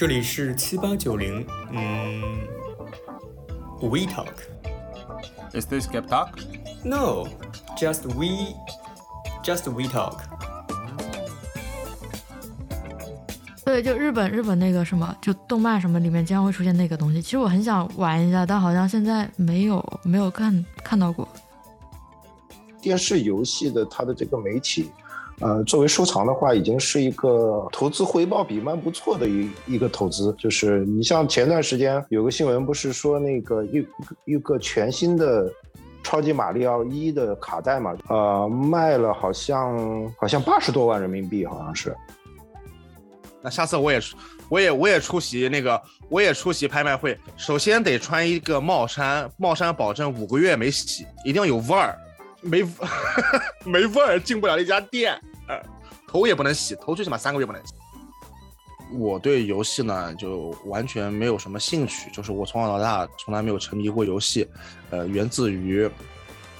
[0.00, 2.22] 这里是七八九零，嗯
[3.82, 4.32] ，We Talk。
[5.52, 6.30] Is this Gap Talk?
[6.82, 7.28] No,
[7.76, 8.54] just we,
[9.44, 10.20] just we talk.
[13.62, 17.20] 对，就日本日本那个什么，就动漫什么里面经常会出现那个东西。
[17.20, 21.28] 其实我很想玩一下，但好像现在没有没有看看到过。
[22.80, 24.90] 电视游戏的它的这个媒体，
[25.40, 30.34] 呃，作为收藏的话，已经是一个投资回报比蛮不错的一一个投资。
[30.38, 33.86] 就是你像前段时间有个新闻，不是说那个一
[34.26, 35.50] 一个全新的
[36.02, 41.96] 超级马里奥一的卡带嘛，呃，卖了好像好像八十多万人民币，好像是。
[43.42, 43.98] 那下次我也
[44.50, 47.18] 我也我也出席那个，我也出席拍卖会。
[47.38, 51.96] 首先得穿一个帽衫，帽衫保证五个月没洗，一定要有味儿，
[52.42, 52.62] 没
[53.64, 55.18] 没味儿进不了那家店。
[55.50, 55.60] 呃，
[56.06, 57.72] 头也不能洗，头最起码三个月不能洗。
[58.92, 64.46] 我对游戏呢就完全没有什么兴趣，就是我从小到大从来没有沉迷过游戏，
[64.90, 65.90] 呃，源自于，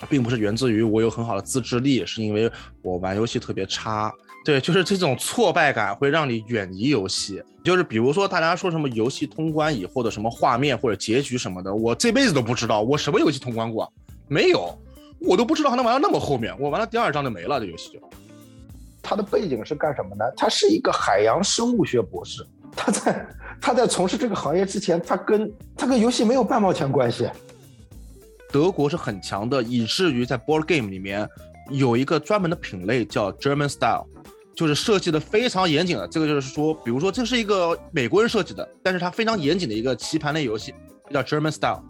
[0.09, 2.51] 并不是源自于我有很好的自制力，是因为
[2.83, 4.13] 我玩游戏特别差。
[4.45, 7.43] 对，就是这种挫败感会让你远离游戏。
[7.63, 12.81] 就是比如说，大家说什么游戏通关以后的什么画面或者结局什么的，我这辈子都不知道。
[12.81, 13.93] 我什么游戏通关过？
[14.29, 14.79] 没有，
[15.21, 16.59] 我都不知道还能玩到那么后面。
[16.59, 18.01] 我玩到第二章就没了，这游戏就。
[19.03, 20.25] 他的背景是干什么呢？
[20.37, 22.47] 他是一个海洋生物学博士。
[22.77, 23.29] 他在
[23.61, 27.29] 他在从事这个行业之前，他跟他跟游戏没有半毛钱关系。
[28.51, 31.29] 德国是很强的，以至于在 board game 里面
[31.71, 34.07] 有一个专门的品类叫 German Style。
[34.53, 40.75] 就是设计的非常严谨的，这个就是说，比如说这是一个美国人设计的，但是它非常严谨的一个棋盘类游戏，
[41.11, 41.83] 叫 German Style。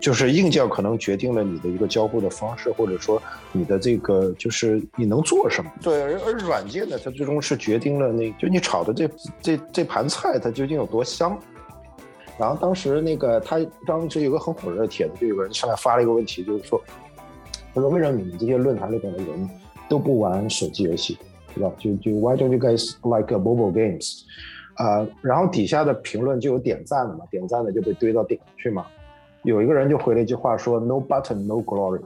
[0.00, 3.20] 就是硬件可能决定了你的一个交互的方式，或者说
[3.52, 5.70] 你的这个就是你能做什么。
[5.82, 9.10] 对，而而软件呢，它最终是决定了那就你炒的这
[9.42, 11.38] 这这盘菜它究竟有多香。
[12.38, 16.80] 然后当时那个他当时有个很火热的帖子，就有个人上来发了一个问题，就是说，
[17.74, 19.50] 他说为什么你们这些论坛里边的人
[19.88, 21.18] 都不玩手机游戏？
[21.52, 21.72] 对吧？
[21.76, 24.22] 就就 Why don't you guys like mobile games？
[24.74, 28.86] 啊、呃，然后底下的评论就有点赞的嘛，点赞的就被堆到顶去嘛。
[29.42, 32.00] 有一个人就回了一句话说：“No button, no glory。”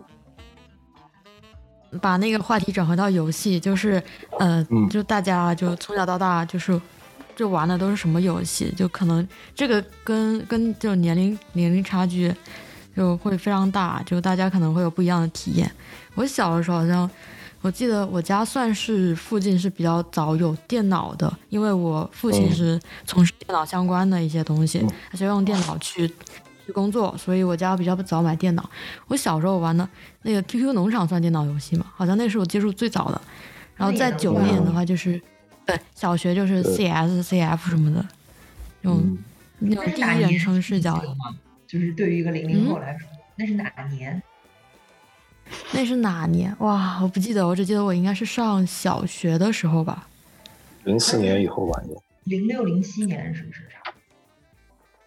[2.00, 4.02] 把那个话题转回到游戏，就是
[4.38, 6.80] 呃，嗯就大家就从小到大就是
[7.36, 12.34] 就玩的都是什么游戏，就可能这个跟跟就年龄年龄差距
[12.96, 15.70] 就会非常大，就大家可能会有不一样的体验。
[16.14, 17.10] 我小的时候好像。
[17.64, 22.76] 我记得我家算是附近是比较早有电脑的，因为我父亲是
[23.06, 26.12] 从事电脑相关的一些东西，他需要用电脑去
[26.64, 28.70] 去工作，所以我家比较早买电脑。
[29.08, 29.88] 我小时候玩的
[30.22, 31.86] 那个 QQ 农场算电脑游戏嘛？
[31.94, 33.20] 好像那是我接触最早的。
[33.76, 35.20] 然后在九一年的话，就是
[35.66, 38.06] 对小学就是 CS、CF 什么的，
[38.82, 39.18] 那种
[39.58, 41.02] 那种第一人称视角。
[41.66, 44.22] 就是对于一个零零后来说，那是哪年？
[45.72, 46.54] 那是哪年？
[46.60, 50.06] 哇，我不记得，我只记得我应该是上小学的时候吧。
[50.84, 51.94] 零四年以后玩的。
[52.24, 53.71] 零六零七年是不是差？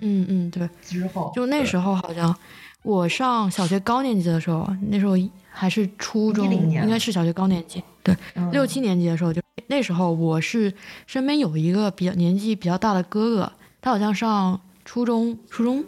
[0.06, 0.70] 嗯嗯，对。
[0.82, 2.36] 之后就那时候好像
[2.84, 5.16] 我上小学高年级的时候，那时候
[5.50, 7.84] 还是初中，应该是小学高年级。
[8.04, 10.72] 对，嗯、六七年级的时候，就那时候我是
[11.08, 13.52] 身边有一个比较年纪比较大的哥哥，
[13.82, 15.84] 他好像上初中，初中，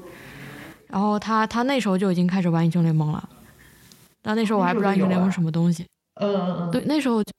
[0.88, 3.30] 然后他他那时候就已经开始玩英雄联盟了。
[4.24, 5.86] 但那时候我还不知道英雄联盟什么东西，
[6.16, 7.32] 嗯嗯嗯，对，那时候就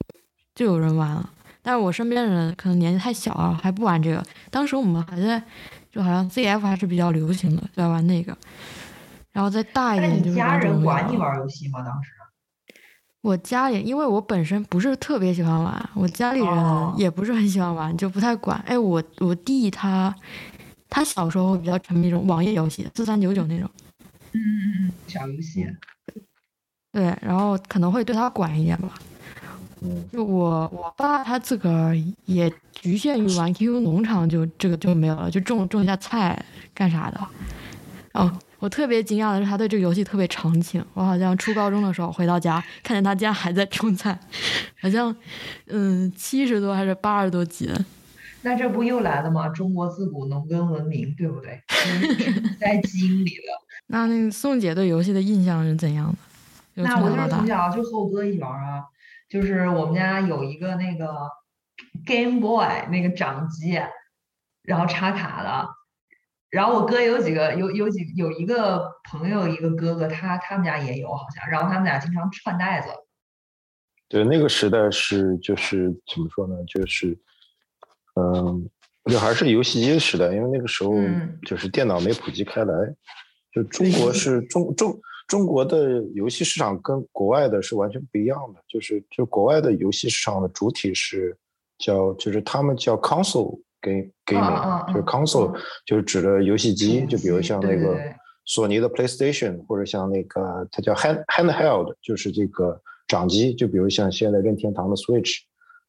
[0.55, 1.29] 就有人玩了，
[1.61, 4.25] 但是我身边的人可能年纪太小啊，还不玩这个。
[4.51, 5.43] 当时我们还在，
[5.91, 8.37] 就好像 ZF 还是比较流行的，在玩那个。
[9.33, 11.83] 然后再大一点就是家人管你玩游戏吗？
[11.83, 12.11] 当时？
[13.21, 18.59] 我家里，因为我本身不是特别喜欢玩，我家里人也不是很喜欢玩，就不太管。
[18.67, 20.15] 哎，我我弟他，
[20.89, 23.69] 他小时候比较沉迷那种网页游戏，四三九九那种。
[24.33, 25.67] 嗯嗯嗯，小游戏。
[26.93, 28.95] 对，然后可能会对他管一点吧。
[30.13, 36.41] 就我我爸他自个儿也局限于玩 QQ 农场，就这个就没有了，就种种一下菜
[36.75, 37.21] 干啥的。
[38.15, 40.85] 哦，我特别惊讶的是他对这个游戏特别长情。
[40.95, 44.19] 我好像初高中的时候回到家，看见他家还在种菜，
[44.81, 45.15] 好像
[45.67, 47.71] 嗯七十多还是八十多级。
[48.43, 49.49] 那这不又来了吗？
[49.49, 51.61] 中国自古农耕文明，对不对？
[52.61, 53.43] 在基因里的。
[53.91, 56.07] 那那个宋姐对游戏的印象是怎样
[56.75, 56.83] 的？
[56.83, 58.85] 那我就是从小就和我哥一起玩啊，
[59.29, 61.31] 就是我们家有一个那个
[62.07, 63.81] Game Boy 那个掌机，
[64.63, 65.69] 然后插卡的，
[66.51, 72.89] 然后我哥有几个有有几有一个朋友一个哥哥，他他们家也有好像，然后他们俩经常串带子。
[74.09, 76.55] 对，那个时代是就是怎么说呢？
[76.67, 77.19] 就是，
[78.15, 78.67] 嗯、
[79.05, 80.95] 就还是游戏机的时代，因为那个时候
[81.43, 82.75] 就是电脑没普及开来，
[83.53, 84.99] 就中国是中中
[85.29, 91.37] 中国的游戏市场跟国外的是完全不一样的，就是就国外的游戏市场的主体是
[91.79, 95.55] 叫就是他们叫 console game gaming，就是 console
[95.85, 97.97] 就是指的游戏机，就比如像那个
[98.47, 105.43] 索尼的 PlayStation，或者像那个它叫 hand handheld，就是这个掌机，就比如像现在任天堂的 Switch。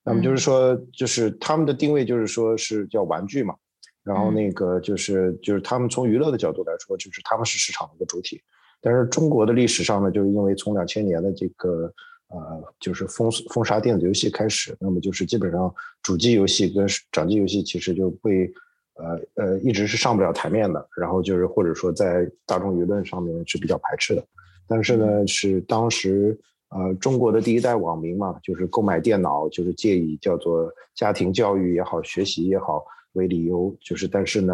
[0.04, 3.56] 那么就是说，就是他们的定位就是说是叫玩具嘛，
[4.04, 8.42] 然后那个就是就是他们从娱乐的角度来说，就是他们是市场的一个主体。
[8.82, 11.92] 但是中国的历史上呢，就是因为从两千年的这个
[12.30, 18.52] 呃就是封封杀电子游戏开始，那么就是基本上主机游戏跟掌机游戏其实就被
[18.96, 24.24] 呃呃一直是上不了台面的，然后就是或者说在大众舆论上面是比较排斥的。
[24.68, 26.40] 但是呢，是当时。
[26.72, 34.54] 呃，中国的第一代网民嘛，就是购买电脑，就是借以叫做家庭教育也好、学习也好为理由，就是但是呢，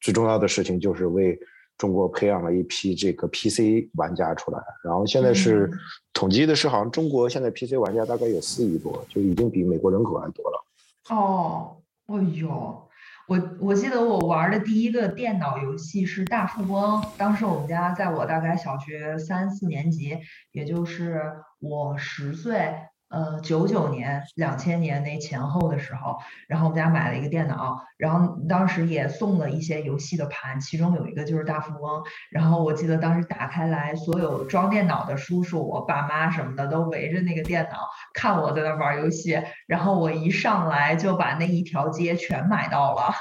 [0.00, 1.38] 最重要的事情就是为
[1.80, 4.60] 中国培养了一批这个 PC 玩家出来。
[4.84, 5.70] 然后现在是
[6.12, 10.64] 统计的是，好像中国现在 PC 玩家大概有四亿多，就已经比美国人口还多了。
[11.08, 11.78] 哦，
[12.08, 12.86] 哎呦。
[13.26, 20.18] 我我记得我玩的第一个电脑游戏是大富翁，当时我们家在我大概小学三四年级，
[20.50, 21.22] 也就是
[21.60, 22.74] 我十岁。
[23.10, 26.16] 呃，九九年、两千年那前后的时候，
[26.46, 32.04] 然后我们家买了一个电脑，然后当时也送了一些游戏的盘，其中有一个就是大富翁。
[32.30, 43.12] 然后我记得当时打开来，所有装电脑的叔叔、我爸妈什么的都围着那个电脑看我在那玩游戏，然后我一上来就把那一条街全买到了，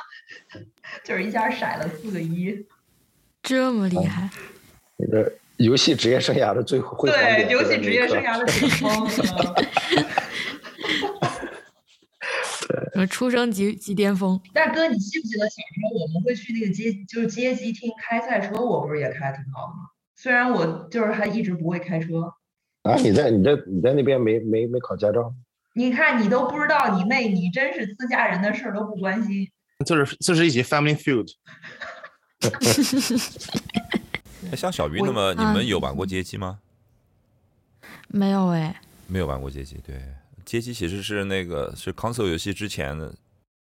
[1.03, 2.68] 就是一下甩了四个一，
[3.42, 4.30] 这么厉害。
[4.97, 5.33] 那个。
[5.59, 9.07] 游戏职业生涯的最辉煌对，游戏职业生涯的顶峰。
[12.94, 14.39] 对，出生即即巅峰。
[14.53, 18.56] 大哥，你记不记得小时候我们会去那个街，就是街机厅开赛车？
[18.56, 19.89] 我不是也开的挺好的吗？
[20.15, 22.33] 虽然我就是还一直不会开车。
[22.83, 25.33] 啊，你在你在你在那边没没没考驾照？
[25.75, 29.50] 你看你都不知道，你妹，你真是自家人的事儿都不关心。
[29.85, 31.27] 就是就是一起 family feud。
[34.55, 36.59] 像小鱼那么，你们有玩过街机吗？
[38.07, 39.79] 没有哎，没有玩过街机。
[39.85, 40.01] 对，
[40.45, 43.13] 街机其实是那个是 console 游戏之前的。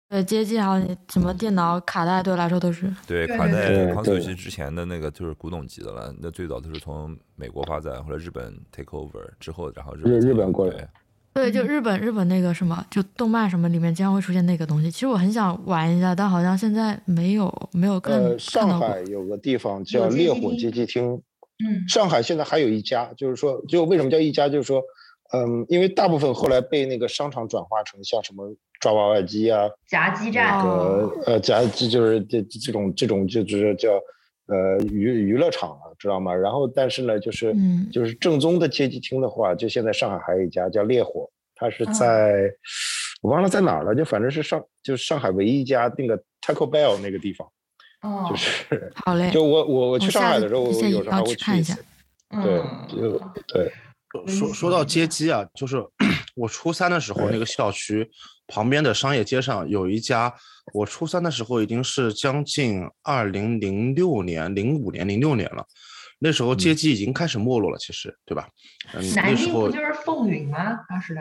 [0.08, 2.92] 对，街机还有什么电脑卡带，对我来说都是。
[3.06, 6.14] 对，卡带 console 游戏之前的那个就是古董级的了。
[6.20, 10.88] 那最早都是从美国发展，或者日本 take over 之后，然后日日本过来。
[11.34, 14.88] 对，就日本日本那个什么，就动漫什么里面经常会出现那个东西。
[14.88, 21.20] 其实我很想玩一下，但好像现在没有没有看呃，上海有个地方叫烈火街机厅。
[21.58, 21.88] 嗯。
[21.88, 24.48] 上海现在还有一家，就是说，就为什么叫一家？
[24.48, 24.80] 就是说，
[25.32, 33.90] 嗯，因为大部分后来被那个商场转化成像什么抓娃娃机啊、夹击战、那个呃夹击，就是这这种这种就是叫。
[34.46, 36.34] 呃，娱娱乐场了，知道吗？
[36.34, 37.54] 然后，但是呢，就是
[37.90, 42.50] 就是正宗的街机厅的话，就现在上海还有一家叫烈火，它是在
[43.22, 47.48] 我忘了在哪儿了，就反正是上就是上海唯一一家那个 Taco Bell 那个地方，
[48.02, 51.74] 哦，就是好嘞，就我我我去上海的时候，我有时候还会去一下，
[52.42, 53.18] 对，就
[53.48, 53.72] 对。
[54.28, 55.76] 说说到街机啊，就是
[56.36, 58.08] 我初三的时候，那个校区
[58.46, 60.34] 旁边的商业街上有一家。
[60.72, 65.62] 我初三的时候已经是将近二零零六年、零五年、零六年了，
[66.18, 68.48] 那时候街机已经开始没落了，其实对吧？
[68.94, 70.58] 嗯，那时候就是风云吗？
[70.88, 71.20] 当时的。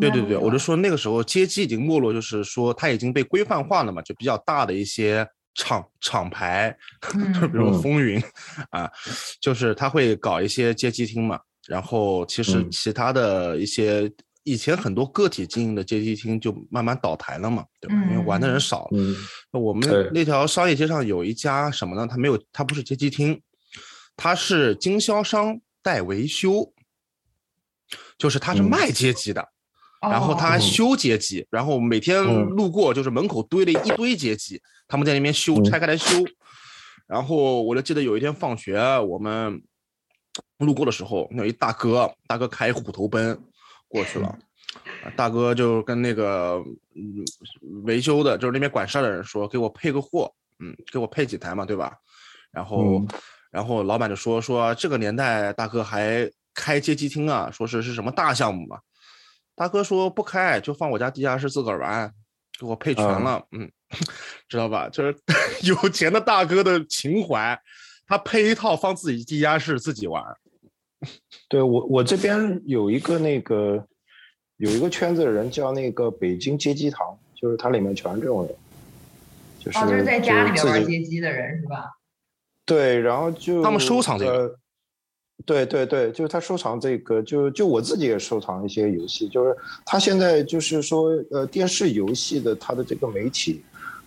[0.00, 5.26] 对对对，我就说那个时候街机已经没落，就是说它已经被规范化了嘛，就比较大的一些
[5.56, 6.72] 厂厂牌，
[7.40, 8.22] 就比如风云
[8.70, 8.88] 啊，
[9.40, 14.08] 就是他会搞一些街机厅嘛，然后其实其他的一些。
[14.44, 17.94] 以前很多个体经营的街机厅就慢慢倒台了嘛，对吧？
[18.10, 18.90] 因为玩的人少了。
[19.50, 22.06] 那我们那条商业街上有一家什么呢？
[22.06, 23.40] 它没有，它不是街机厅，
[24.16, 26.72] 它是经销商带维修，
[28.18, 29.48] 就是他是卖街机的，
[30.02, 36.22] 然后他还修街机，然后每天路过就是门口堆了一堆街机，他们在那边修，拆开来修。
[37.06, 39.62] 然后我就记得有一天放学，我们
[40.58, 43.38] 路过的时候，那有一大哥，大哥开虎头奔。
[43.94, 44.36] 过去了，
[45.14, 46.60] 大哥就跟那个
[46.96, 47.24] 嗯
[47.84, 51.96] 维修的，就是那边管事儿的人说，给我配个货，嗯，给我配几台嘛，对吧？
[52.50, 53.06] 然后，
[53.52, 58.80] 然后老板就说说这个年代大哥还开街机厅啊，说是是什么大项目嘛。
[59.54, 62.12] 大哥说不开，就放我家地下室自个儿玩，
[62.58, 63.70] 给我配全了，嗯，
[64.50, 64.88] 知道吧？
[64.88, 65.16] 就是
[65.62, 67.56] 有钱的大哥的情怀，
[68.08, 70.20] 他配一套放自己地下室自己玩。
[71.48, 73.86] 对我，我这边有一个那个
[74.56, 78.54] 有一个圈子的人叫那个北京街机堂，就是它里面全是这种人。
[79.58, 81.90] 就是就是在家里面玩街机的人是吧？
[82.66, 84.58] 对，然后就他们收藏这个。
[85.44, 93.60] 对对对，就是他收藏这个，就就我自己也收藏一些游戏，就是他现在就是说，呃，电视游戏的他的这个媒体，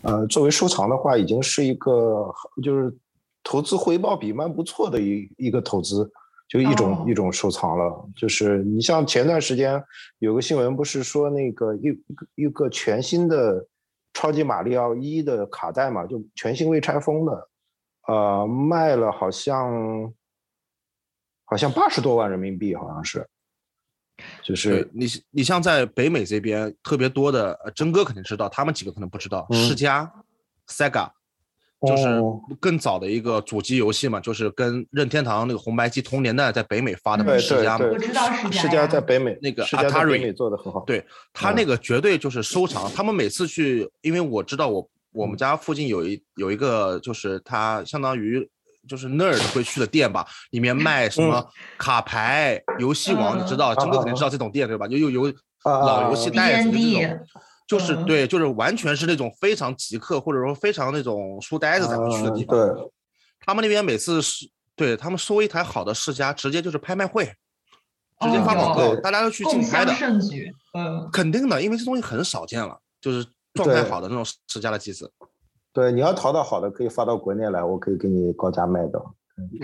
[0.03, 2.95] 呃，作为收藏的话，已经是一个就是
[3.43, 6.09] 投资回报比蛮不错的一一个投资，
[6.47, 8.09] 就一种一种收藏了。
[8.15, 9.83] 就是你像前段时间
[10.19, 12.03] 有个新闻，不是说那个一
[12.35, 13.65] 一个全新的
[14.13, 17.49] 超级马里奥一的卡带嘛，就全新未拆封的，
[18.07, 20.13] 呃，卖了好像。
[21.49, 23.25] 好像八十多万人民币，好像是，
[24.43, 29.47] 就是你你像在北美这边特别多的，真哥肯定知道，他们几个可能不知道。
[29.53, 30.11] 世嘉
[30.67, 31.09] ，Sega，
[31.85, 32.21] 就是
[32.59, 37.85] 更早的一个主机游戏嘛，就是跟任天堂那个红白机同年代，在北美发的世嘉嘛。
[37.85, 38.61] 我知道世嘉。
[38.61, 40.83] 世嘉在北美那个 Atari 做的很好。
[40.87, 48.49] 对他那个绝对就是收藏，他们每次去，因为我知道我我们家附近有一有一个，就是他相当于。
[48.87, 51.45] 就是 nerd 会去的店吧，里面卖什么
[51.77, 54.87] 卡牌、游戏王，你知道，真哥肯定知道这种店对吧？
[54.87, 55.33] 有有有
[55.65, 57.19] 老游戏袋子那种，
[57.67, 62.57] 就是对，就是完全是那种非常极客或者说非常那种书呆子才会去的地方。
[62.57, 62.91] 对，
[63.41, 67.25] 他们那边每次是对他们收一台好的世家，直接就是拍卖会，
[68.21, 69.93] 直接发广告，大家都去竞拍的。
[70.73, 75.11] 嗯，肯定的，因为这东西很少见了，就是状态好的那种世家的机子。
[75.73, 78.87] 对，你要淘到好的，可以发到国内来，我可以给你高价卖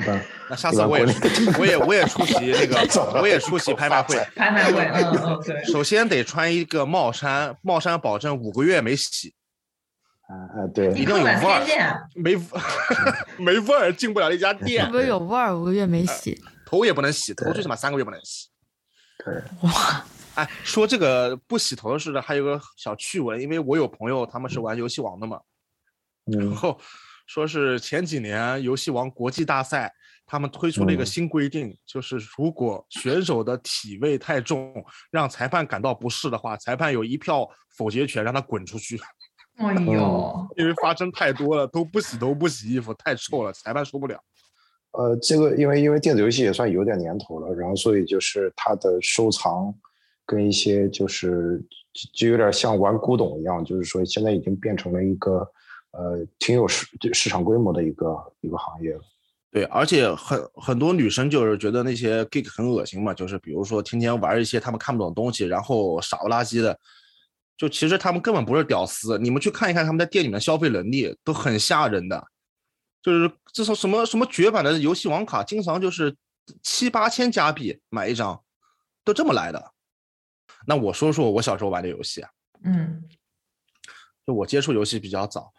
[0.06, 0.22] 的。
[0.50, 1.06] 那下次我也
[1.60, 2.78] 我也我也出席那个，
[3.22, 4.16] 我也出席拍卖会。
[4.36, 5.64] 拍卖会，嗯嗯，对。
[5.66, 9.34] 首先得穿一个帽衫，帽衫保证五个月没洗。
[10.28, 12.10] 啊啊，对，一定有味儿。
[12.16, 12.36] 没
[13.38, 14.90] 没味儿，进不了那家店。
[14.90, 16.42] 不是有味儿，五个月没洗。
[16.66, 18.50] 头也不能洗，头最起码三个月不能洗。
[19.24, 19.34] 对。
[19.62, 20.06] 哇。
[20.36, 25.40] 哎，说这个不洗头的事的，还有个小趣闻，因为我有朋友他们是玩游戏王的嘛。
[26.26, 26.80] 然后
[27.26, 29.94] 说是前几年游戏王国际大赛，
[30.26, 34.74] 他们推出了一个新规定，就是如果选手的体味太重，
[35.10, 39.00] 让裁判感到不适的话，裁判有一票否决权，让他滚出去。
[39.56, 44.20] 哎呦，因为发生太多了，都不洗头不洗衣服，太臭了，裁判受不了。
[44.92, 49.74] 呃，这个因为因为电子游戏也算有点年头了，然后所以就是它的收藏
[50.26, 51.64] 跟一些就是
[52.14, 55.50] 就有点像玩古董一样，就是说现在已经变成了一个。
[55.94, 58.98] 呃，挺有市市场规模的一个一个行业，
[59.52, 66.80] 对，而且很很多女生就是觉得那些 geek 很恶心嘛，就是比如说天天玩一些他们看不懂的东西，然后傻不拉几的，
[67.56, 72.28] 就其实他们根本不是屌丝，你们去看一看他们在店里面消费能力都很吓人的，
[73.04, 76.16] 就是这是什么什么绝版的游戏王卡，经常就是
[76.64, 78.44] 七八千加币买一张，
[79.04, 79.64] 都这么来的。
[80.66, 82.30] 那我说说我小时候玩的游戏啊，
[82.64, 83.04] 嗯，
[84.26, 85.54] 就我接触游戏比较早。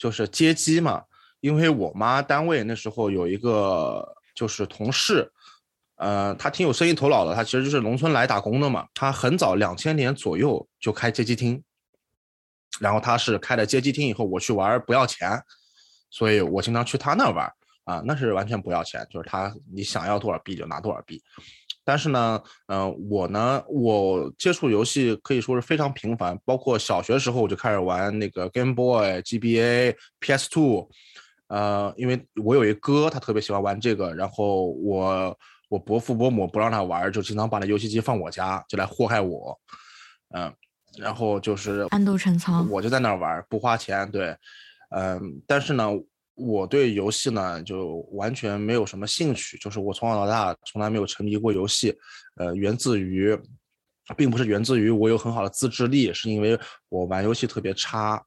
[0.00, 1.04] 就是街机嘛，
[1.40, 5.30] 因为我妈单位那时候有一个就是同事，
[5.96, 8.88] 呃，他挺有生意头脑的，他其实就是农村来打工的嘛。
[8.94, 11.62] 他很早两千年左右就开街机厅，
[12.80, 15.38] 然后他是开了街机厅以后，我去玩不要钱，
[16.08, 17.52] 所以我经常去他那玩
[17.84, 21.22] 啊，那是完全不要钱，就是他你想要多少币就拿多少币。
[21.84, 30.88] 但是呢，嗯，我呢，我接触游戏可以说是非常频繁，包括小学时候我就开始玩那个 Game Boy、GBA、PS2，
[31.48, 35.36] 呃，因为我有一哥，他特别喜欢玩这个，然后我
[35.68, 39.58] 我伯父伯母不让他玩，就经常把那游戏机放我家，就来祸害我，
[40.34, 40.52] 嗯，
[40.98, 44.36] 然后就是暗度陈仓，我就在那儿玩，不花钱，对，
[44.90, 45.90] 嗯，但是呢。
[46.40, 51.94] 我对游戏呢就完全没有什么兴趣，就是我从小到大从来没有沉迷过游戏，
[52.36, 53.38] 呃，源自于，
[54.16, 58.20] 并不是源自于我有很好的自制力，是因为我玩游戏特别差，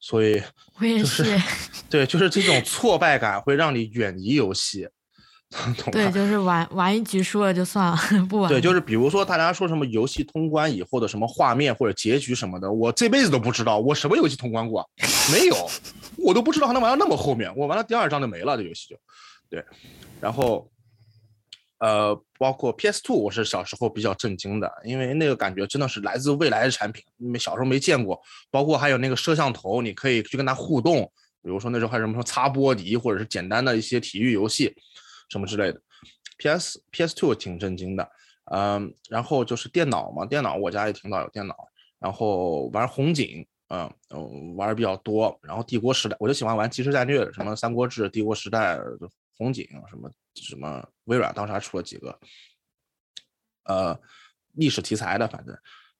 [0.00, 0.42] 所以
[0.78, 1.24] 我也是，
[1.88, 4.88] 对，就是这种挫败感会让你远离游戏。
[5.90, 7.98] 对，就是玩玩一局输了就算了，
[8.30, 8.48] 不玩。
[8.48, 14.88] 对，就是比如说大家说什么游戏通关以后的什么画面或者结局什么的，我这辈子都不知道，我什么游戏通关过？
[15.32, 15.68] 没有，
[16.18, 17.52] 我都不知道还能玩到那么后面。
[17.56, 18.96] 我玩了第二章就没了，这游戏就，
[19.50, 19.64] 对。
[20.20, 20.70] 然后，
[21.78, 28.20] 呃，包括 PS Two，我是小时候比较震惊的，因为那个感觉真的是来自未来的产品，你们小时候没见过。
[28.52, 31.10] 包括还有那个摄像头，你可以去跟它互动，
[31.42, 34.72] 比如说那时候还有什么擦玻璃，或者是简单的一些体育游戏。
[35.30, 35.80] 什么之类的
[36.36, 36.78] ，P.S.
[36.90, 37.14] P.S.
[37.14, 38.06] Two 挺震惊的，
[38.52, 41.56] 嗯，然后就是电脑嘛，电脑我家也挺早有电脑，
[41.98, 43.88] 然后玩红警，嗯，
[44.56, 48.78] 玩的比较多，然后帝国时代我就喜欢玩即时战略，什么三国志、帝国时代、
[49.38, 52.18] 红警什么什么，微软当时还出了几个，
[53.64, 53.98] 呃，
[54.54, 55.56] 历史题材的，反正，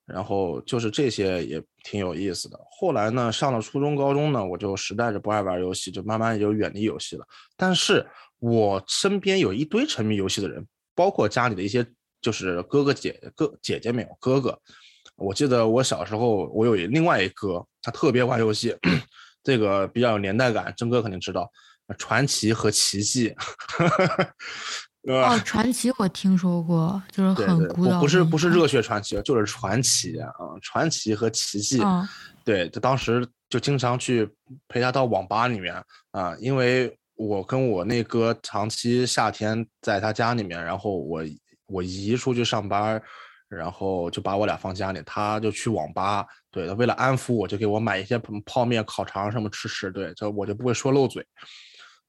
[0.06, 2.58] 然后就是这些也挺有意思的。
[2.70, 7.24] 后来呢，上了初中、高中呢，我就实在是不爱玩游戏，就慢慢也就远离游戏了。
[7.56, 8.04] 但是
[8.40, 11.86] 我身边有一堆沉迷游戏的人，包括家里的一些
[12.20, 14.58] 就是哥哥姐哥姐姐没有哥哥。
[15.16, 18.74] 我记得我小时候，我有另外一哥，他特别玩游戏，
[19.44, 21.50] 这个比较有年代感，真哥肯定知道，
[21.98, 23.34] 传奇和奇迹。
[25.08, 28.00] 哦，传奇我听说过，就是很古老。
[28.00, 30.30] 不是不是热血传奇，就是传奇啊，
[30.60, 31.80] 传奇和奇迹。
[32.44, 34.28] 对，他当时就经常去
[34.68, 35.74] 陪他到网吧里面
[36.10, 41.22] 啊，因为我跟我那哥长期夏天在他家里面，然后我
[41.66, 43.00] 我姨出去上班，
[43.46, 46.26] 然后就把我俩放家里，他就去网吧。
[46.50, 49.92] 对他，为了安抚我，就给我买一些泡面、烤肠什么吃吃。
[49.92, 51.22] 对，就我就不会说漏嘴，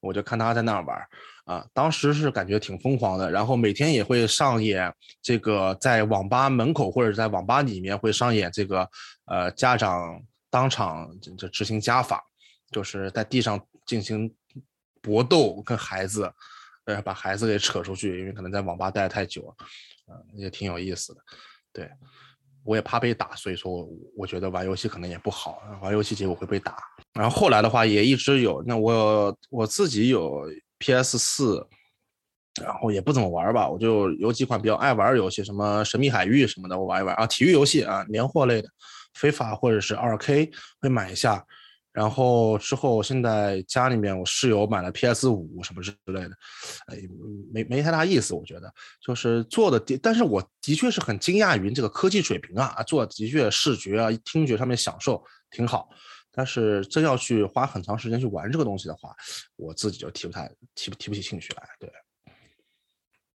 [0.00, 0.98] 我就看他在那儿玩。
[1.44, 4.90] 啊，当时是感觉挺疯狂的，然后每天也会上演
[5.20, 8.88] 这个在网吧门口或者在网吧里面会上演这个，
[9.26, 12.22] 呃，家长当场就执行家法，
[12.70, 14.32] 就是在地上进行
[15.02, 16.32] 搏斗，跟孩子，
[16.84, 19.54] 呃，把孩子给扯出去，因为可能在网吧待太久，
[20.08, 21.20] 嗯，也挺有意思的。
[21.72, 21.90] 对，
[22.64, 26.78] 我也怕被打，所以说我我觉得玩游戏可能也不好，玩游戏结果会被打。
[27.12, 30.48] 然后后来的话也一直有，那我我自己有。
[30.84, 31.16] P.S.
[31.16, 31.64] 四，
[32.60, 37.24] 然后也不怎么玩吧，我就有几款比较爱玩的游戏，什么神秘海域什么的，我玩一玩啊。
[37.24, 38.68] 体育游戏啊，年货类的，
[39.14, 41.46] 非法或者是二 K 会买一下。
[41.92, 45.28] 然后之后现在家里面我室友买了 P.S.
[45.28, 46.30] 五什么之类的，
[46.86, 46.96] 哎，
[47.52, 55.88] 没没太大意思，我觉得就是做的，但是我的确是很惊讶于这个科技水平啊，做的确视觉啊、听觉上面享受挺好。
[56.34, 59.14] 但是真要去花很长时间去玩这个东西的话，
[59.56, 61.68] 我自己就提不太提不提不起兴趣来。
[61.78, 61.92] 对，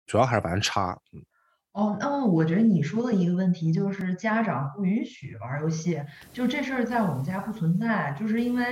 [0.05, 0.95] 主要还是玩差。
[1.11, 1.25] 嗯。
[1.73, 8.63] 哦，那么我觉得你说的一个问题就是家长不允许玩游戏，就这事儿在我们家不存在，就是因为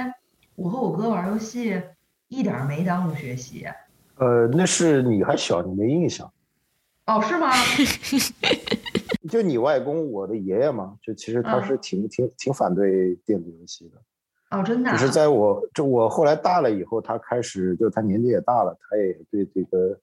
[0.55, 1.81] 我和我哥玩游戏
[2.27, 3.67] 一点没耽误学习。
[4.17, 6.31] 呃，那是你还小，你没印象。
[7.07, 7.49] 哦，是吗？
[9.29, 14.57] 就你外公，我的爷爷嘛，就其实他是挺挺挺反对电子游戏的。
[14.57, 14.91] 哦，真的。
[14.91, 19.99] 只是在我就我后来大了以后，他开始就他年纪也大了，他也对这个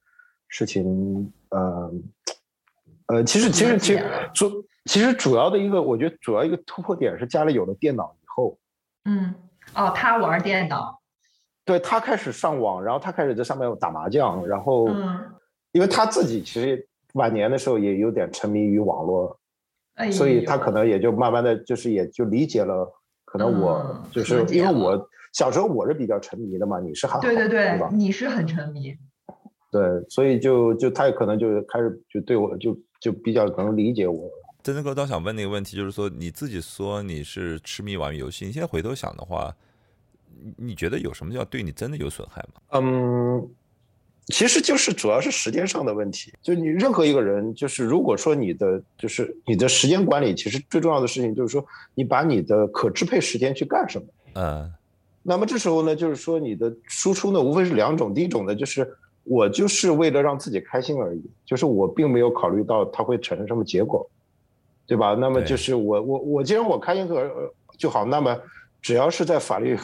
[0.49, 1.93] 事情，呃，
[3.09, 8.59] 呃，其实其实其实主其实主要的一个，我觉得主要一个突破点是家里有了电脑以后。
[9.05, 9.35] 嗯，
[9.75, 10.99] 哦，他玩电脑。
[11.65, 14.89] 对他开始上网，然后他开始在上面打麻将，然后，
[15.73, 19.39] 因为他自己其实晚年的时候也有点沉迷于网络，
[20.11, 22.91] 所以他可能也就慢慢的就是也就理解了。
[23.27, 28.97] 可能我就是因为我小时候我是比较沉迷的嘛，你是还好，对对对，你是很沉迷，
[29.71, 34.31] 对，所以就就他也可能就开始就对我就就比较能理解我。
[34.63, 39.55] 真真哥，倒想问那个问题，就是说你自己说你是痴迷玩游戏，你现在回头想的话，
[40.43, 42.61] 你你觉得有什么叫对你真的有损害吗？
[42.73, 43.49] 嗯。
[44.31, 54.07] 其实就是主要是时间上的问题，就你任何一个人，就是如果说你的就是你的时间管理，其实最重要的事情就是说你把你的可支配时间去干什么。
[54.35, 54.71] 嗯，
[55.23, 58.95] 那么这时候呢，就是说你的输出呢，无非是两种，第一种呢就是
[59.29, 64.09] 我就是为了让自己开心而已，就是我并没有考虑到它会产生什么结果，
[64.87, 65.15] 对吧？
[65.15, 67.15] 那么就是我我我既然我开心就
[67.77, 68.37] 就好，那么
[68.81, 69.79] 只要是在法律。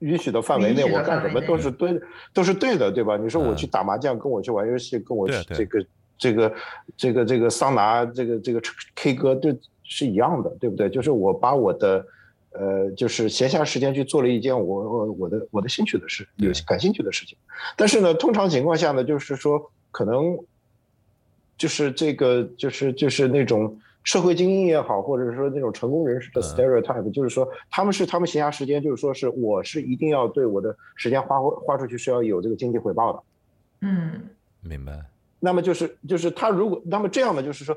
[0.00, 1.98] 允许的范围内，我干什么都是对，
[2.34, 3.16] 都是对的，对吧？
[3.16, 5.86] 你说我去打麻将，跟我去玩游戏，跟我去这个
[6.18, 6.54] 这个
[6.98, 8.60] 这个这个桑拿，这个这个
[8.94, 10.90] K 歌，对是一样的，对不对？
[10.90, 12.04] 就是我把我的
[12.58, 17.36] 呃，就是闲暇时间去做了一件我我我的我的兴趣的事，有感兴趣的事情。
[17.76, 20.38] 但是呢，通常情况下呢，就是说可能
[21.56, 23.78] 就是这个就是就是那种。
[24.06, 33.22] 社会精英也好，或者说那种成功人士的 stereotype，就是说他们是他们闲暇时间，就是说是我是一定要对我的时间花花出去是要有这个经济回报的。
[33.80, 34.12] 嗯，
[34.60, 35.04] 明白。
[35.40, 37.76] 那么就是就是他如果那么这样的就是说，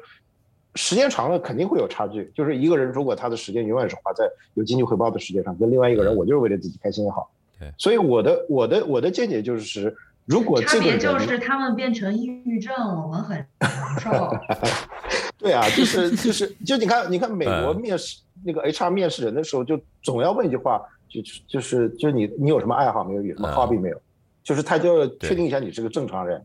[0.75, 2.31] 时间长了肯定会有差距。
[2.35, 7.29] 就是一个人如果他的时间永远是花在有经济回报的世界上，跟另外一个人我就是为了自己开心也好。
[7.59, 7.71] 对。
[7.77, 14.09] 所以我的我的我的见解就是，如果差别就是他们变成抑郁症，我们很难受。
[15.37, 23.21] 对啊，就是就是就你看，你看美国面试那个 HR 面试人的时候，就总要问一句话，就就是就是你你有什么爱好没有？
[23.23, 24.01] 有什么 hobby 没有？
[24.43, 26.43] 就是他就要确定一下你是个正常人，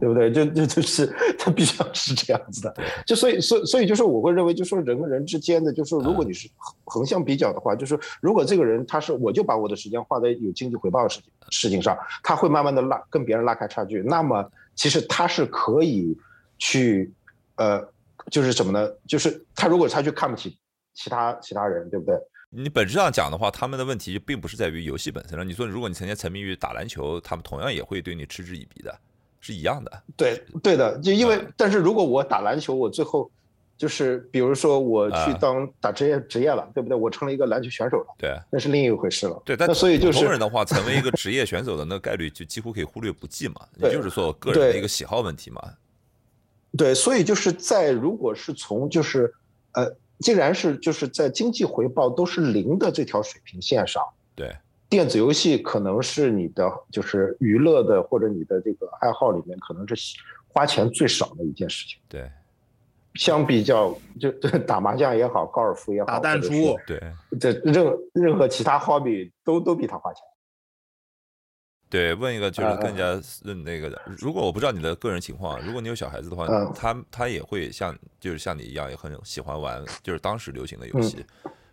[0.00, 0.32] 对不对？
[0.32, 1.06] 就就就是
[1.38, 2.74] 他必须要是这样子的。
[3.06, 6.48] 就所以所所以就是我会认为，就说人跟人之间的，就是如果你是
[6.84, 14.02] 横向比较的话，就是如果这个人他是我就把我的时间花在有经济回报的事情事情上，他会慢慢的拉跟别人拉开差距。
[14.02, 16.18] 那么其实他是可以
[16.58, 17.12] 去
[17.56, 17.86] 呃。
[18.30, 18.88] 就是什么呢？
[19.08, 20.56] 就是他如果他去看不起
[20.94, 22.14] 其他其他人，对不对？
[22.50, 25.42] 你本质上讲的话，他们的问题就并不是在于游戏本身了。
[25.42, 28.96] 你说，如果你曾经沉迷于打篮球，他们同样也会对你嗤之以鼻的，
[29.40, 30.02] 是一样的。
[30.16, 33.30] 对，对的，就因为，但是如果我打篮球，我最后
[33.76, 36.96] 就是比如说我去当打职业职业了，对不对？
[36.96, 39.42] 我成了一个篮球选手了，对，那是另一回事了。
[39.44, 43.54] 对，但所以就是普通人的话，成为一个职业选手的那个概率就几乎可以忽略不计嘛。
[43.82, 45.62] 也就是说，个人的一个喜好问题嘛。
[46.76, 49.34] 对，所以就是在如果是从就是
[49.72, 54.02] 呃，既然是就是在经济回报都是零的这条水平线上，
[54.36, 54.54] 对，
[54.90, 61.96] 电子游戏可能是你的就是娱乐的或者你的这个爱好里面可能是花钱最少的一件事情。
[62.08, 62.28] 对，
[63.14, 67.00] 相比较就对打麻将也好，高尔夫也好，打弹珠，对，
[67.38, 70.22] 这任任何其他 hobby 都都比他花钱。
[71.88, 73.20] 对，问一个就是更加
[73.64, 81.24] 那个的，如果我不知道你的个人情况，如果你有小孩子的话，他他也会像就是像你一样，也很喜欢玩就是当时流行的游戏。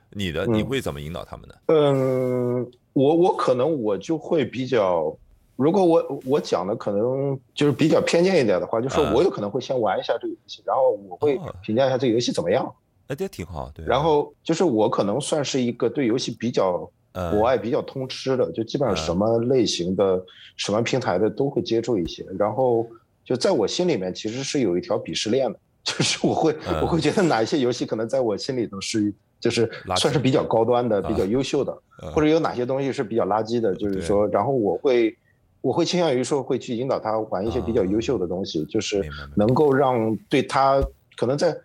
[0.09, 1.55] 你的你会怎么引导他们呢？
[1.67, 5.15] 嗯，我我可能我就会比较，
[5.55, 12.73] 如果我我讲的可能就是比较偏见一点的话，就说我有可能会先玩一下这个游戏，然后我会评价一下这个游戏怎么样。
[13.07, 13.85] 哎，这挺好，对。
[13.85, 16.89] 然后就是我可能算是一个对游戏比较。
[17.31, 20.23] 国外比较通吃的，就基本上什么类型的、
[20.55, 22.23] 什么平台的都会接触一些。
[22.37, 22.85] 然后
[23.25, 31.77] 就在我心里面，其实是有一条鄙视链的， 就是我会我会觉得哪一些游戏可能在我心里头是就是算是比较高端的、比较优秀的，
[32.13, 33.75] 或者有哪些东西是比较垃圾的。
[33.75, 35.15] 就是说，然后我会
[35.61, 39.03] 我会倾向于说会去引导他玩一些比较优秀的东西，就是
[39.35, 40.81] 能够让对他
[41.15, 41.55] 可能在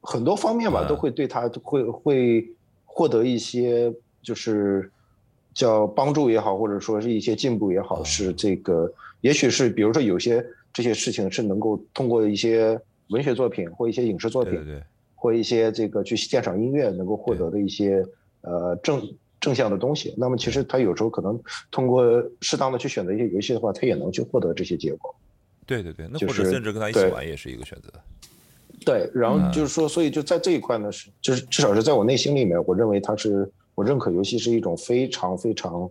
[0.00, 2.46] 很多方面吧，都会对他会会
[2.84, 4.90] 获得一些就是。
[5.52, 8.90] 叫帮助也好，或者说是一些进步也好，是这个，
[9.20, 14.54] 也许是比如说有些这些事情是能够通过一些文学作品或一些影视作品，
[15.20, 18.02] 或一些这个去鉴赏音乐能够获得的一些
[18.40, 19.00] 呃正
[19.40, 20.14] 正向的东西。
[20.16, 21.38] 那么其实他有时候可能
[21.70, 22.02] 通过
[22.40, 25.14] 适当的去选择一些游戏的话，他也能去获得这些结果。
[25.66, 27.92] 对对对，那或者甚至跟他一起玩也是一个选择。
[28.84, 33.46] 对，然后就是说，所以就在这一块呢，是就是至少是在我内心里面，我认为他是。
[33.76, 35.88] 我认可游戏是一种非常非常，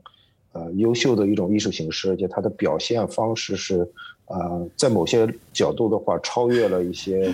[0.51, 3.77] 呃，优秀的一种艺术形式，而且它的表现方式是，
[4.25, 7.33] 呃，在某些角度的话，超越了一些，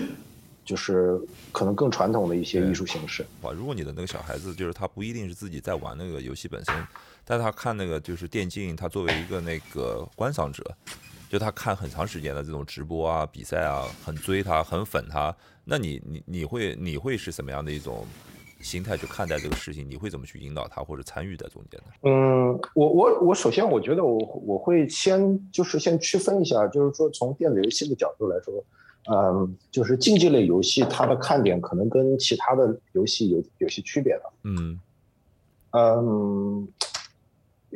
[0.66, 1.18] 就是
[1.52, 3.24] 可能更传统的一些艺术形式。
[3.40, 6.74] 哇，如果你的那个小孩子就是他不一定是自己在玩那个游戏本身，
[7.24, 10.62] 但他看那个就是电竞，他作为一个那个观赏者，
[11.30, 18.04] 就他看很长时间的这种直播啊、比赛啊，很追他、很粉他，那你你你会你会是什么样的一种？
[18.58, 21.92] 心态去看待这个事情，你会怎么去引导他或者参与在中间呢？
[22.04, 28.64] 嗯，我我我首先我觉得我我会先就是先区分一下，就是说从电子游戏的角度来说，
[29.10, 34.22] 嗯，就是竞技类游戏它的看点可能跟其他的游戏有有些区别的。
[34.44, 34.80] 嗯
[35.72, 36.68] 嗯，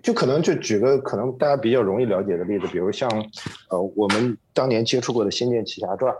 [0.03, 3.09] 就可能就举个可能大家比较容易了解的例子，比如像
[3.69, 6.15] 呃我们当年接触过的《仙剑奇侠传》。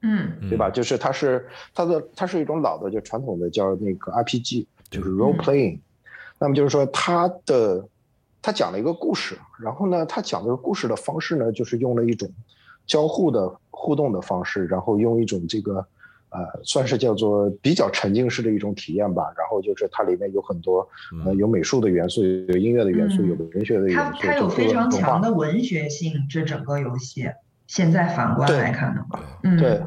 [0.00, 0.70] 嗯，对吧？
[0.70, 1.44] 就是它是
[1.74, 5.80] 它的，它是一种老的，就传统的叫那个 RPG，就是 role playing。
[6.38, 7.84] 那么就是说，它的
[8.40, 12.30] 它讲了一个故事，然后呢，它讲这个故事的方式呢，就是用了一种
[12.88, 15.86] 交互的互动的方式，然后用一种这个
[16.30, 19.32] 呃，算是叫做比较沉浸式的一种体验吧。
[19.36, 20.88] 然后就是它里面有很多
[21.24, 24.18] 呃，有美术的元素，有音乐的元素，有文学的元素。
[24.22, 27.30] 它它有非常强的文学性，这整个游戏。
[27.66, 29.82] 现在反观来看的话，嗯，对，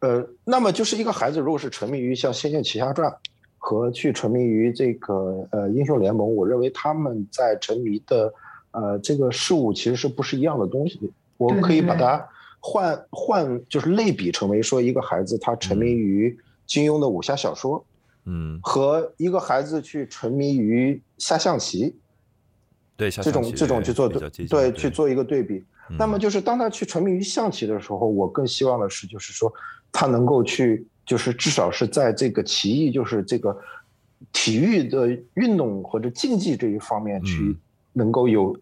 [0.00, 3.10] 呃，那么就是一个孩子，如果是沉迷于像《仙剑奇侠传》
[3.58, 8.32] 和去沉迷于这个呃英雄联盟，我认为他们在沉迷的
[8.70, 11.12] 呃这个事物其实是不是一样的东西。
[11.42, 12.28] 我可以把它
[12.60, 17.84] 换换，就是类比成为说一个孩子他沉迷于金庸的武侠小说，
[18.24, 21.96] 嗯，和一个孩子去沉迷于下象棋，
[22.96, 25.64] 对，这种这种去做对对去做一个对比。
[25.98, 29.52] 那么就是当他去沉迷于象棋的时候，我更希望的是，就是说
[29.90, 33.54] 他能够去，就是至少是在这个棋艺，就是这个
[34.32, 37.58] 体育的运动或者竞技这一方面去
[37.92, 38.56] 能够有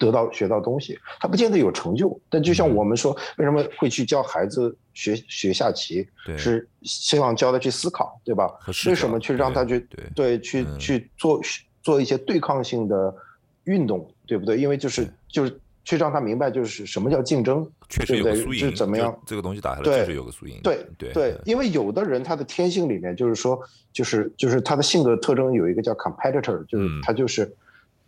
[0.00, 0.98] 得到学到东西。
[1.20, 6.04] 他不见得有成就，但就像我们说，为什么会去教孩子学学下棋，
[6.36, 8.50] 是希望教他去思考，对吧？
[8.86, 9.86] 为什么去让他去
[10.16, 11.40] 对去去做
[11.82, 13.14] 做一些对抗性的
[13.62, 14.58] 运动，对不对？
[14.58, 15.60] 因为就是就是。
[15.82, 19.18] 去让他明白，就是什么叫竞争，确实有个输赢，怎么样？
[19.26, 20.60] 这个东西打下来确实有个输赢。
[20.62, 23.58] 对对对，因为有的人他的天性里面就是说，
[23.90, 27.50] 就是就是他的性格特征有一个叫 competitor，就是他就是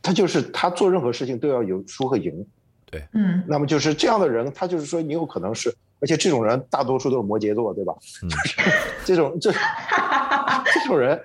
[0.03, 2.45] 他就是他做任何事情都要有输和赢。
[2.91, 3.43] 对，嗯。
[3.47, 7.95] 那么就是这样的人，他就是说你有可能是而且这种人大多数都是摩羯座，对吧？
[8.29, 8.71] 就是
[9.07, 11.21] 这种这这种人，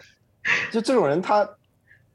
[0.72, 1.50] 就这种人他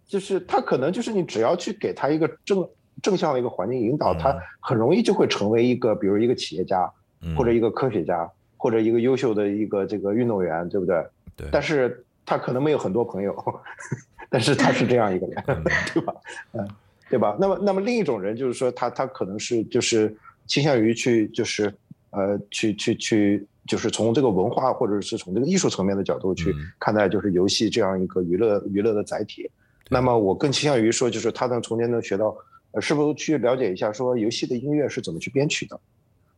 [0.07, 2.67] 就是他可能就是你只要去给他一个正
[3.03, 6.89] 正向的一个环境引导，他很容易就会成为一个比如一个企业家
[7.37, 11.05] 或者一个科学家或者一个优秀的一个这个运动员，对不对？
[11.37, 11.49] 对。
[11.51, 13.37] 但是他可能没有很多朋友，
[14.31, 15.45] 但是他是这样一个人，
[15.93, 16.15] 对吧？
[16.53, 16.69] 嗯。
[17.11, 17.37] 对吧？
[17.39, 21.71] 那么，那么另一种人就是说，他他可能是就是倾向于去就是
[22.09, 29.51] 呃去去去就是从这个文化或者是从这个艺术层面的角度去看待就是游戏这样一个娱乐娱乐的载体。
[29.91, 32.35] 那么我更倾向于说，就是他能从中能学到，
[32.71, 35.79] 呃，是不是去了解一下说游戏的音乐是怎么去编曲的，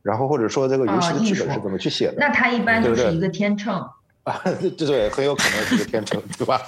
[0.02, 2.16] 然后或者说这个游戏的剧本是怎么去写的？
[2.18, 3.80] 那他一般就是一个天秤。
[4.24, 6.60] 啊，对对，很有可能是个天秤， 对吧？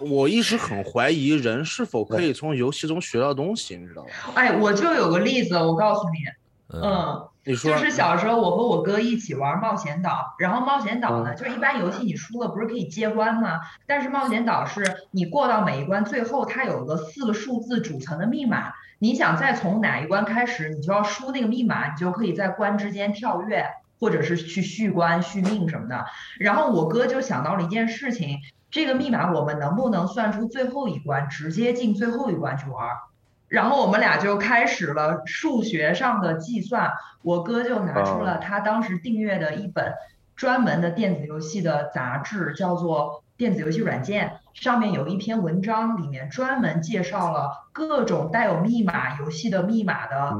[0.00, 4.10] 我一直很怀疑人是否可以从游戏中学到东西，你知道吗？
[4.34, 13.60] 哎，我就有个例子，我告诉你，嗯，你说，就是小时候我和我哥一起玩冒险岛，然后冒险岛呢，就是一般游戏你输了不是可以接关吗？
[13.86, 23.66] 但是冒险岛是你过到每一关最后，它有个四个数字组成的密码，你想再从哪一关开始，你就要输那个密码，你就可以在关之间跳跃。
[24.02, 26.04] 或者是去续关续命什么的，
[26.40, 32.84] 然后我哥就想到了一件事情，这个密码我们能不能算出最后一关，直接进最后一关去玩？
[33.46, 36.90] 然后我们俩就开始了数学上的计算，
[37.22, 39.92] 我哥就拿出了他当时订阅的一本
[40.34, 50.36] 专门的电子游戏的杂志，叫做《电子游戏软件》，上面有一篇文章，里面专门介绍了各种带有密码游戏的密码的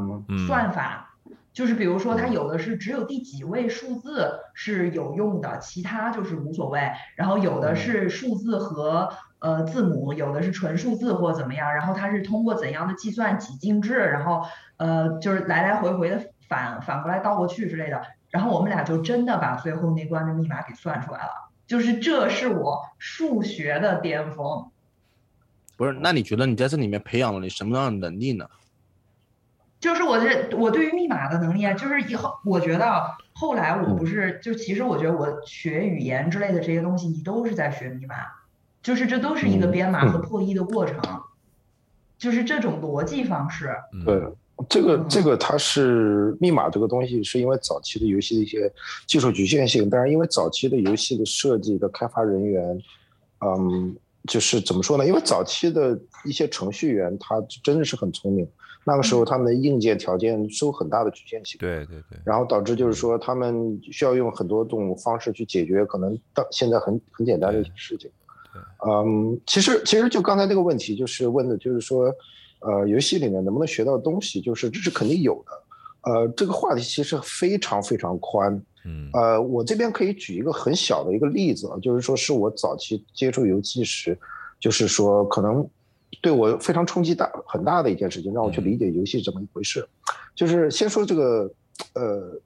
[0.49, 1.12] 算法。
[1.53, 6.81] 就是比如说，它有的是只有第几位数字是有用的，其他就是无所谓。
[7.15, 11.75] 然后有的是数字和呃字母，有的是纯数字或怎么样。
[11.75, 14.43] 然后它是通过怎样的计算几进制，然后
[14.79, 18.01] 呃就是来来回回的反反过来倒过去之类的。
[18.31, 21.51] 然后我们俩就真的把最后那关的密码给算出来了。
[21.67, 24.71] 就是这是我数学的巅峰。
[25.77, 28.47] 不是，那你觉得你在这里面培养了你什么样的能力呢？
[29.83, 38.15] 就是我这我对于密码的能力啊，就是以后我觉得后来我不是就其实我觉得我学语言之类的这些东西，你都是在学密码，
[38.81, 41.01] 就是这都是一个编码和破译的过程，
[42.17, 43.75] 就是这种逻辑方式。
[44.07, 44.23] 对，
[44.69, 48.73] 这个这个它是密码这个东西，是因为早期的游戏的一些
[49.09, 52.81] 技术局限性，但是因为早期的游戏的设计的开发人员，
[53.45, 53.97] 嗯，
[54.29, 55.05] 就是怎么说呢？
[55.05, 58.49] 因为早期的一些程序员他真的是很聪明。
[58.85, 68.11] 那个时候，他们的硬件条件受很大的局限性，对对对，然后导致就是说，他们需要用很多种方式去解决可能到现在很很简单的一些事情。
[68.85, 72.13] 嗯，其实其实就刚才那个问题，就是问的就是说，
[72.59, 76.11] 呃，游戏里面能不能学到东西，就是这是肯定有的。
[76.11, 78.61] 呃，这个话题其实非常非常宽。
[78.85, 84.19] 嗯，呃，我这边可以举一个很小的一个例子啊，就是说是我早期接触游戏时，
[84.59, 85.65] 就是说可能。
[86.21, 89.89] 对我非常冲击大很大的一件事情，让我去理解游戏怎么一回事。
[90.35, 91.53] 就是先说这个，
[91.95, 92.41] 呃，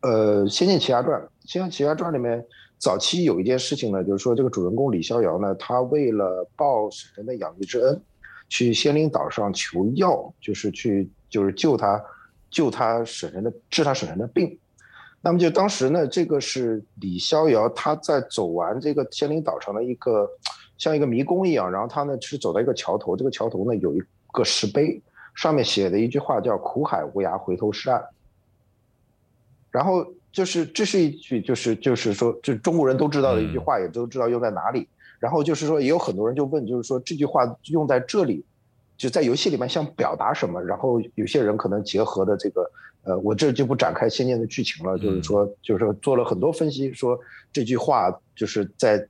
[0.00, 1.20] 呃，《仙剑奇侠传》。
[1.44, 2.42] 《仙剑奇侠传》里面
[2.78, 8.00] 早期有一件事情呢，就是说这个主人公李逍遥呢，他为了报婶婶的养育之恩，
[8.48, 12.02] 去仙灵岛上求药，就是去就是救他，
[12.50, 14.58] 救他婶婶的治他婶婶的病。
[15.20, 20.30] 那么就当时呢，这个是李逍遥他在走完这个仙灵岛上的一个。
[20.78, 25.00] 像一个迷宫一样，然后他呢是走到一个桥头，这个桥头呢有一个石碑，
[25.34, 28.04] 上面写的一句话叫“苦海无涯，回头是岸”。
[29.72, 34.86] 然后就是这是一句就是就是说，就中国人都知道的一句话，也都知道用在哪里。
[35.18, 38.44] 然后就是说，也有很多人就问，就是说这句话用在这里，
[38.98, 40.62] 就在游戏里面想表达什么？
[40.62, 42.70] 然后有些人可能结合的这个，
[43.04, 47.18] 呃，我这就不展开仙剑的剧情了，就是说，就是说做了很多分析，说
[47.50, 49.08] 这句话就是在。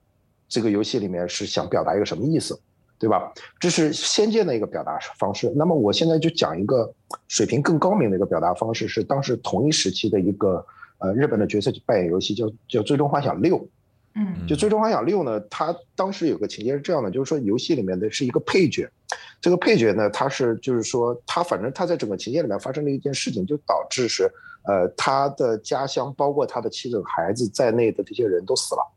[0.48, 2.58] 这个游戏里面是想表达一个什么意思，
[2.98, 3.32] 对吧？
[3.58, 5.52] 这是仙剑的一个表达方式。
[5.56, 6.92] 那么我现在就讲一个
[7.28, 10.64] 水平更高明的一个表达方式，是当时同一时期的一个
[10.98, 13.58] 呃日本的角色扮演游戏，叫叫《最终幻想六》。
[14.18, 18.90] 嗯，就《最终幻想六》呢，它当时有个情节是这样的，就是说游戏里面的是一个配角，
[19.42, 24.24] 这个配角呢，他是就是说他反正他在整个情节里面发生了一件事情，就导致是
[24.66, 28.92] 呃他的家乡，包括他的妻子、孩子在内的这些人都死了。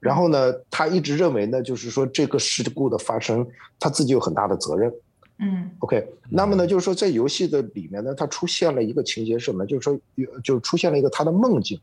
[0.00, 3.46] 然后呢，他一直认为呢，就是说这个事故的发生，
[3.78, 4.92] 他自己有很大的责任。
[5.38, 6.06] 嗯，OK。
[6.30, 9.66] 那么呢，就是说在游戏的里面呢，他出现了一个情节是，什么？
[9.66, 11.78] 就是说有，就出现了一个他的梦境。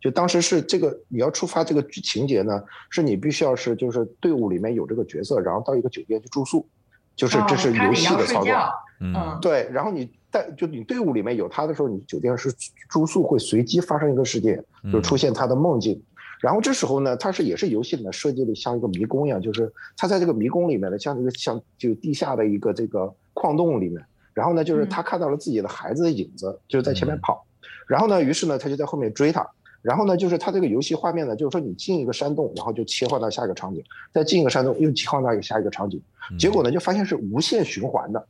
[0.00, 6.66] 就当时是这个你要触发这个情节呢，是你必须要是就是队伍里面有这个角色，然后到一个酒店去住宿，
[7.14, 8.52] 就是这是游戏的操作。
[9.00, 9.68] 嗯，对。
[9.72, 12.52] 然后你在就你队伍里面有他的时候，你酒店是
[12.88, 16.00] 住宿会随机发生一个事件，就出现他的梦境。
[16.42, 24.04] 然后这时候呢，它是也是游戏里面设计的像一个迷宫一样，就是它在这个迷宫里面呢，像这个像就地下的一个这个矿洞里面。
[24.34, 27.46] 然后呢，就是他看到了自己的孩子的影子，就是在前面跑。
[27.86, 29.46] 然后呢，于是呢，他就在后面追他。
[29.82, 36.02] 然后呢，就是他这个游戏画面呢，就是说你进一个山洞，然后就切换到下一个场景，再进一个山洞又切换到一个下一个场景。
[36.40, 38.26] 结果呢，就发现是无限循环的。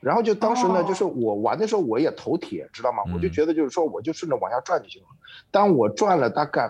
[0.00, 2.98] 然后就当时呢，就是我玩的时候我也头铁，知道吗？
[3.14, 5.08] 我就觉得就是说我就顺着往下转就行了。
[5.50, 6.68] 当我转了大概，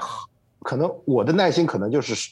[0.64, 2.30] 可能我的耐心可能就是十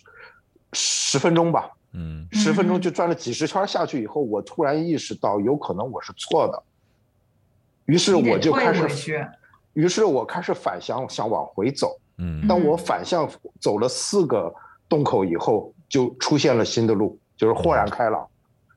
[0.72, 1.70] 十分钟吧。
[1.92, 6.62] 嗯，十分钟就转了几十圈下去以后，我突然意识到有可能我是错的，
[7.84, 9.28] 于是我就开始，
[9.74, 11.94] 于是我开始反向想往回走。
[12.16, 13.28] 嗯，当我反向
[13.60, 14.50] 走了四个
[14.88, 18.26] 洞口以后，就出现了新的路，就是豁然开朗。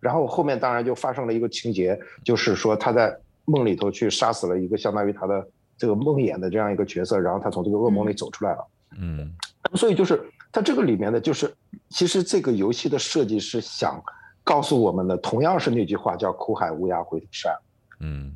[0.01, 8.67] 然后后面当然就发生了一个情节，就是说他在梦里头去杀死了一个相当于他的这个梦魇的这样一个角色，然后他从这个噩梦里走出来了。
[8.97, 9.33] 嗯，
[9.73, 10.23] 所以就是。
[10.51, 11.53] 它这个里面呢，就是
[11.89, 14.01] 其实这个游戏的设计是想
[14.41, 17.53] 告诉我们的，同样是那句话，叫“苦海无涯回头山”，
[17.99, 18.31] 嗯，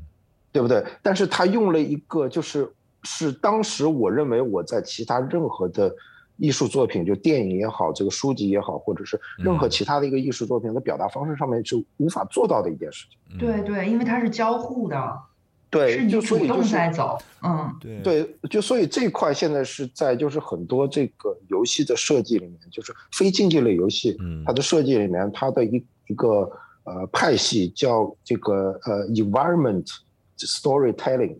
[0.51, 0.85] 对不对？
[1.01, 2.69] 但是他用了一个，就是
[3.03, 5.89] 是当时我认为我在其他任何的
[6.35, 13.37] 艺术作品，就电影也好，这个书籍也好，或者是任何其他的一个艺术作品的表达方式上面是无法做到的一件事情。
[13.37, 14.97] 对对，因为它是交互的。
[15.69, 26.51] 对，就所以就是在走，嗯，对对，就所以这块现在是在就是很多这个游戏的设计里面，就是非竞技类游戏，嗯，它的设计里面，它的一一个
[26.86, 29.86] 呃派系叫这个呃 environment
[30.39, 31.38] storytelling，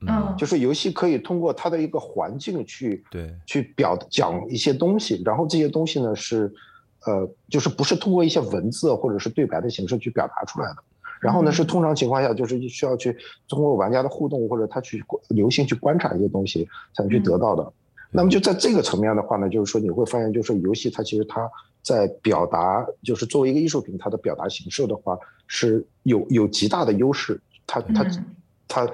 [0.00, 6.52] 嗯，就是游戏可以通过它的一个环境去对去表讲一些东西，然后这些东西呢是
[7.06, 10.82] 呃就是不是通过一些文字或者是对白的形式去表达出来的。
[11.20, 13.16] 然后呢，是通常情况下就是需要去
[13.48, 17.72] 通过玩家的互动或者他去留心去观察一些东西才能去得到的。
[18.10, 21.50] 那么就在这个层面的话呢，就是说你会发现，就是游戏它其实它
[21.82, 27.40] 在表达，就是作为一个艺术品，它的表达形式的话是有有极大的优势。
[27.66, 28.06] 它它
[28.66, 28.90] 它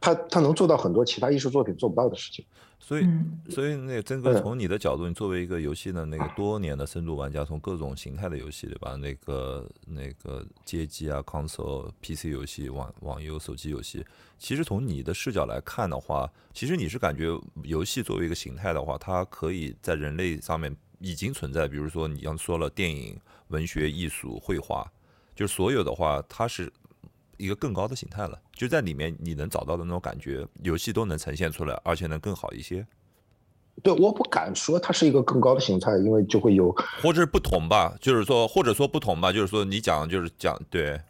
[0.00, 2.44] 它它能做到很多其他艺术作品做不到的事情。
[2.80, 3.06] 所以，
[3.50, 8.96] 所以那个曾哥，从你的角度，你作为一个游戏的那个多年的深度玩家，从各种形态的游戏，对吧？
[8.96, 14.04] 那个那个街机啊，console、PC 游戏、网网游、手机游戏，
[14.38, 17.26] 其实从你的视角来看的话，其实你是感觉
[17.62, 21.68] 游戏作为一个形态的话，它可以在人类上面已经存在。
[21.68, 24.90] 比如说，你刚说了电影、文学、艺术、绘画，
[25.34, 26.72] 就是所有的话，它是。
[27.38, 32.86] 一个更高的形态了，就在里面你能找到的那种感觉，游戏都能呈现出来，而且能更好一些。
[33.82, 36.70] 对，我不敢说它是一个更高的形态，因为就会有，
[37.00, 41.00] 或者是不同吧，就是说，或者说不同吧，就是说，你讲就是讲，对，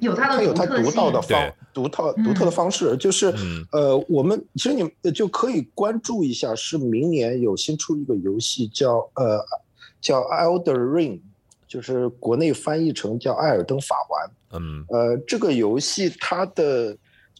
[0.00, 3.32] 有它的它有它独到的方，独特独特的方式，就是
[3.70, 9.40] 呃，我们其实你就可以关注一下，是明年有新出一个游戏叫呃
[10.00, 11.12] 叫《Elder Ring》。
[11.76, 14.26] 就是国内翻译成叫《艾尔登法环》。
[14.58, 16.96] 嗯，呃，这个游戏它的，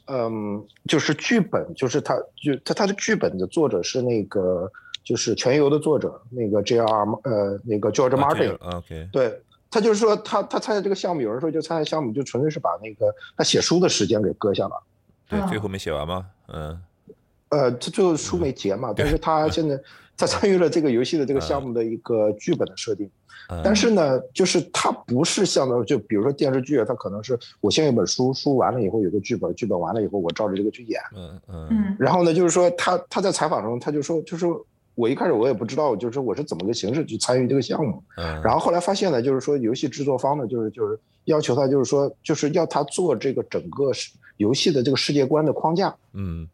[0.08, 4.70] 嗯，就是剧本，就是它就它它的剧本的作者是那个，
[5.02, 6.84] 就是《全游》的作者，那个 J.R.
[7.24, 8.54] 呃，那个 George Martin。
[8.76, 9.08] OK。
[9.10, 14.82] 对他就是说，他他参加这个项目，有人说就参加项目就纯粹是把那个他写书的时间给搁下了。
[15.30, 16.26] 对，最后没写完吗？
[16.48, 16.78] 嗯。
[17.48, 19.80] 呃，他最后书没结嘛，但是他现在
[20.14, 23.10] 他参与了这个游戏的这个项目的一个剧本的设定。
[23.62, 31.00] 但是呢，就是它不是像的就比如说电视剧，它可能是我先有本书，书完了以后有个剧本，剧本完了以后我照着这个去演。
[31.14, 31.96] 嗯嗯。
[31.98, 34.46] 然后呢，就是说他他在采访中他就说，就是
[34.94, 38.02] 我一开始我也不知道，就是我是怎么个形式去参与这个项目。
[38.16, 38.42] 嗯。
[38.42, 43.92] 然后后来发现呢，就是说游戏制作方呢，就是就是要求他，就是说就是要他做这个整个
[44.38, 45.94] 游戏的这个世界观的框架。
[46.12, 46.48] 嗯。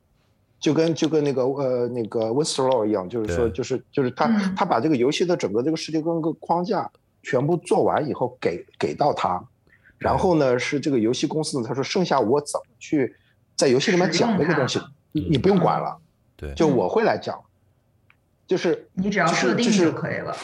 [0.63, 6.89] 就跟就跟那个呃那个 w i s t l o 一样，就是说就是就是他他把这个游戏的整个这个世界观个框架
[7.21, 9.43] 全部做完以后给给到他，
[9.99, 13.13] 然后呢是这个游戏公司呢他说剩下我怎么去
[13.57, 15.99] 在游戏里面讲这个东西，你你不用管了，
[16.37, 17.37] 对，就我会来讲，
[18.47, 20.37] 就是你只要设定就可以了，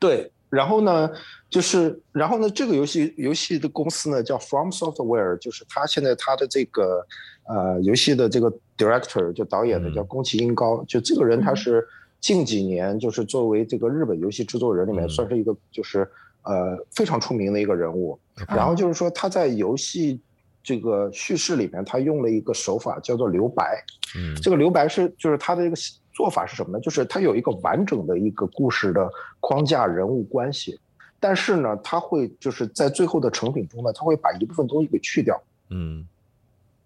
[0.00, 1.10] 对，然后呢
[1.50, 7.04] 就是然后呢这个游戏游戏的公司呢叫 From Software，就是他现在他的这个。
[7.46, 11.86] 呃，游戏的这个 director 就导演的叫宫崎英高，就这个人他是
[12.18, 16.10] 近几年就是作为这个日本游戏制作人里面算是一个就是
[16.44, 18.18] 呃非常出名的一个人物。
[18.48, 20.18] 然后就是说他在游戏
[20.62, 23.84] 这个叙事里面，他用了一个手法叫做留白。
[24.16, 25.76] 嗯，这个留白是就是他的一个
[26.14, 26.80] 做法是什么呢？
[26.80, 29.10] 就是它有一个完整的一个故事的
[29.40, 30.80] 框架、人物关系，
[31.20, 35.38] 但是呢，它会就是在最后的成品中呢，它会把一部分东西给去掉。
[35.68, 36.06] 嗯。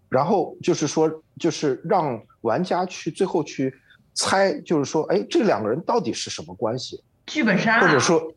[0.08, 3.74] 然后就是说，就是让玩家去最后去
[4.14, 7.04] 猜，就是说，哎，这两个人到底是什么关系？
[7.26, 8.32] 剧本杀，或者说，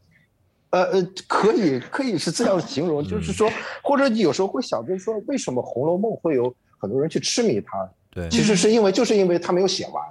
[0.71, 3.49] 呃呃，可以可以是这样形容，就是说，
[3.81, 7.89] 或者你有时候会想，就是说，为什么《红楼梦》会有很多人去痴迷它？
[8.09, 10.03] 对，其实是因为就是因为它没有写完，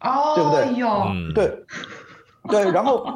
[0.00, 0.78] 哦，对不对？
[0.78, 1.64] 有，对。
[2.48, 3.06] 对， 然后，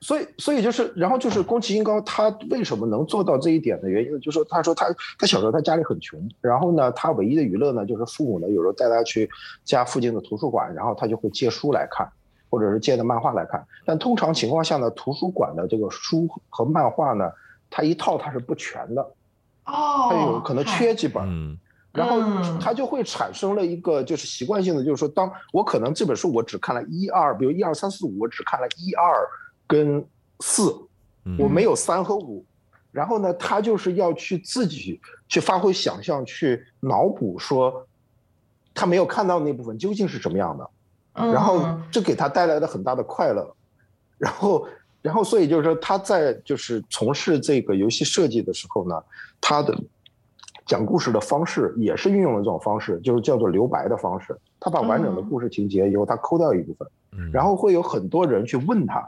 [0.00, 4.86] 所以，所以就是，然后就是宫崎英高他为什么能做到这一点的原因，就是说，他说他
[5.16, 9.30] 他小时候他家里很穷，然后呢，他唯一的娱乐呢，就是父母呢有时候带他去
[9.64, 12.10] 家附近的图书馆，然后他就会借书来看，
[12.50, 13.64] 或者是借的漫画来看。
[13.84, 17.30] 但通常情况下呢，图书馆的这个书和漫画呢，
[17.70, 19.02] 它一套它是不全的，
[19.66, 21.56] 哦，它有可能缺几本。
[21.92, 22.22] 然后
[22.58, 29.28] 他就会产生了一个就是习惯性的，就是说，当我可能这本书我只看了一二，比如一二三四五，我只看了一二
[29.66, 30.02] 跟
[30.40, 30.74] 四，
[31.38, 32.42] 我没有三和五。
[32.90, 37.86] 然后呢，他就是要去自己去发挥想象，去脑补说
[38.72, 40.70] 他没有看到那部分究竟是什么样的。
[41.12, 43.54] 然后这给他带来了很大的快乐。
[44.16, 44.66] 然后，
[45.02, 49.02] 然后所以就是说他在就是从事这个游戏设计的时候呢，
[49.42, 49.78] 他的。
[50.64, 54.36] 讲故事的方式也是运用了这种方式，就是叫做留白的方式。
[54.60, 56.88] 他把完整的故事情节以后他抠掉一部分，
[57.32, 59.06] 然后会有很多人去问他，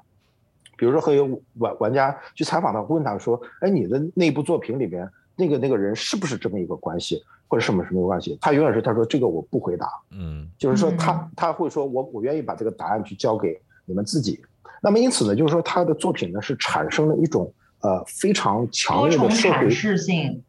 [0.76, 14.40] 比如说会有玩玩家去采访他，问他说：“哎，你的那部作品里面那个那个人是不是这么一个关系，或者什么什么关系？”他永远是他说：“这个我不回答。”嗯，就是说他他会说：“我我愿意把这个答案去交给你们自己。”
[14.82, 17.50] 那么因此呢，就是说他的作品呢是产生了一种
[17.80, 20.42] 呃非常强烈的社会性。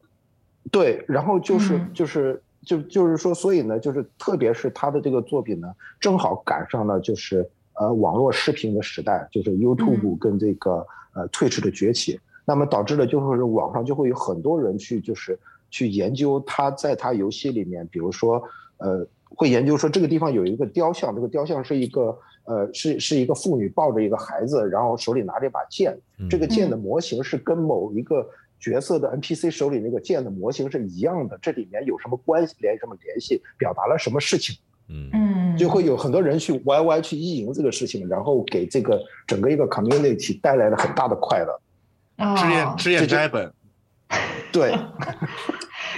[0.72, 7.48] 对，然后就是就是就就是说，所以呢，就是特别是他的这个作品呢，正好赶上了就是
[7.80, 15.38] 呃网络视频的时代，就是 YouTube 跟这个呃 Twitch 的崛起，那么导致了就是网上就会有很多人去就是
[15.70, 18.42] 去研究他在他游戏里面，比如说
[18.78, 25.96] 呃会研究说这个地方有一个雕像，这个雕像是一个呃是是一个妇女抱着一个孩子，然后手里拿着一把剑，
[26.28, 28.28] 这个剑的模型是跟某一个。
[28.60, 32.56] 角色的 NPC 手里那个剑的模型是一样的，这里面有什么关系？
[32.60, 33.42] 联什么联系？
[33.58, 34.56] 表达了什么事情？
[34.88, 41.60] 嗯就会有很多人去 YY 去意淫这个事情，然后给这个整个一个 community 带来了很大的快乐。
[42.38, 43.52] 试验试验摘本，
[44.52, 44.74] 对。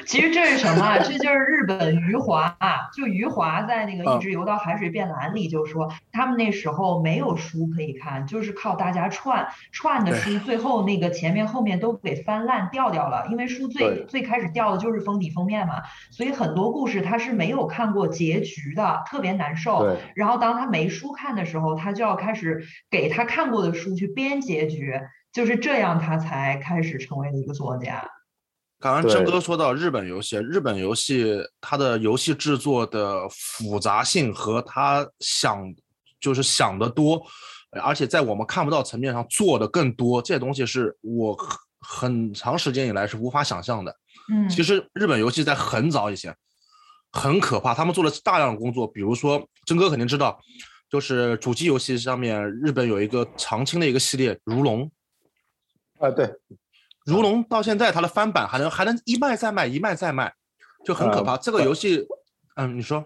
[0.05, 0.97] 其实这是什么？
[0.99, 2.55] 这就是日本余华，
[2.95, 15.81] 就余华在那个《一直游到海水变蓝》里就说，他们那时候没有书可以看，就是靠大家串串的书，最后那个前面后面都给翻烂掉掉了，因为书最最开始掉的就是封底封面嘛，
[16.11, 19.97] 所以很多故事他是没有看过结局的，特别难受。
[20.15, 24.99] 然后当他没书看的时候，他就要开始给他看过的书去编结局，
[25.31, 28.09] 就是这样他才开始成为了一个作家。
[28.79, 35.73] 刚刚真哥说到日本游戏，日本游戏它的游戏制作的复杂性和他想
[36.19, 37.19] 就是想的多，
[37.81, 41.35] 而且在我们看不到层面上做的更多，这些东西是我
[41.79, 43.95] 很长时间以来是无法想象的。
[44.31, 46.35] 嗯，其实日本游戏在很早以前
[47.11, 50.39] 很可怕，他们做了大量的工作，比如说真哥肯定知道，
[50.87, 54.83] 就是主机游戏上面日本有一个常青的一个系列《如龙》
[56.05, 56.31] 啊，对。
[57.07, 60.33] 如龙到现在，它的翻版还能还能一卖再卖，一卖再卖，
[60.83, 61.37] 就很可怕。
[61.37, 62.05] 这个游戏，
[62.57, 63.01] 嗯，你说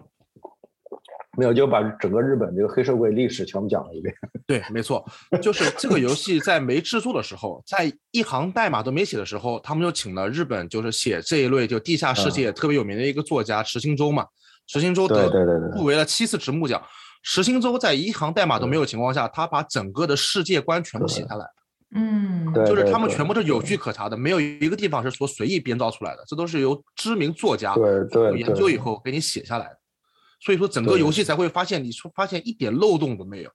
[1.38, 4.12] 没有，就把整个日本这个黑社会历史全部讲了一遍。
[4.44, 5.06] 对，没错，
[5.40, 14.26] 就是这个游戏在没制作的时候，在一行代码都没写的时候，他们就请了日本就是写这一类就地下世界特别有名的一个作家石新周嘛。
[14.66, 15.28] 石新洲得
[15.76, 16.82] 入围了七次直木奖。
[17.22, 21.46] 石新周在一行代码都没有情况下，他把整个的世界观全部写下来。
[21.94, 29.78] 嗯，就是他们全部是有据可查的，没有一个地方是说随意编造出来的，这都是由知名作家对对研究以后给你写下来的。
[30.40, 33.50] 所以说整个游戏才会发现，你说发现一点漏洞都没有，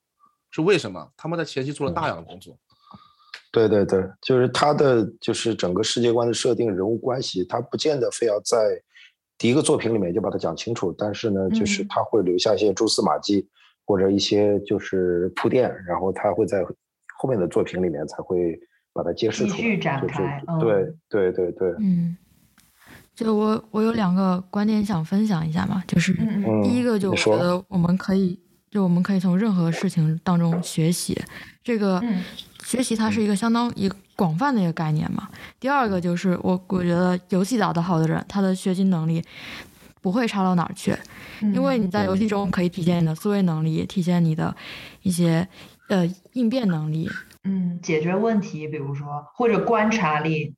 [0.52, 1.12] 是为什么？
[1.18, 2.56] 他们在前期做了大量的工作。
[3.52, 8.80] 对对对，就是他的就是整个世界观的设定、人物关系，他不见得非要在
[9.36, 13.48] 第一个作品里面就把它讲清楚，但是呢，就是他会留下一些蛛丝马迹
[13.84, 16.64] 或者一些就是铺垫，然后他会在。
[17.18, 18.60] 后面的作品里面才会
[18.94, 20.42] 把它揭示出来，展开。
[20.60, 21.74] 对对对对。
[21.80, 22.16] 嗯，
[23.16, 26.14] 就我我有两个观点想分享一下嘛，就是
[26.64, 28.40] 第一个就我觉得我们可以
[28.70, 31.20] 就我们可以从任何事情当中学习，
[31.64, 32.04] 这个
[32.64, 35.30] 学习它是一个相当一个广泛的一个概念嘛。
[35.60, 39.24] 第二个就是我我觉得游戏打得好的人，他的学习能力
[40.02, 40.96] 不会差到哪儿去，
[41.42, 44.56] 因为你在游戏中可以体现你的思维能力，体现你的
[45.02, 45.48] 一些。
[45.90, 47.10] 呃，应变能力，
[47.44, 50.54] 嗯，解决问题，比如说或者观察力，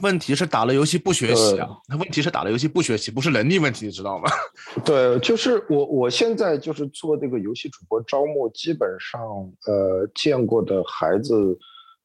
[0.00, 4.24] 问题是打了游戏不学习啊，那问题是打了游戏不学习，不是能力问题，你知道吗？
[4.84, 9.20] 对，就是我我现在就是做这个游戏主播招募，基本上
[9.66, 11.58] 呃见过的孩子，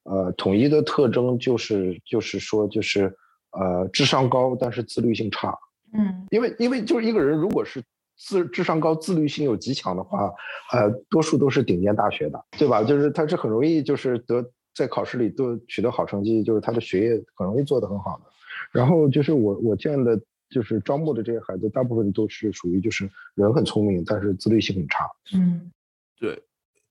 [0.03, 3.05] 呃统一的特征就是就是说就是
[3.51, 5.57] 呃智商高，但是自律性差。
[5.93, 7.81] 嗯，因为因为就是一个人如果是
[8.19, 10.31] 自智商高、自律性又极强的话，
[10.73, 12.83] 呃多数都是顶尖大学的，对吧？
[12.83, 14.45] 就是他是很容易就是得。
[14.71, 18.31] 在考试里都取得好成绩，就是他的学业很容易做得很好的。
[18.71, 20.17] 然后就是我我见的，
[20.49, 25.09] 就是招募的这些孩子，大部分都是属于就是人很聪明，但是自律性很差。
[25.33, 25.69] 嗯，
[26.17, 26.41] 对，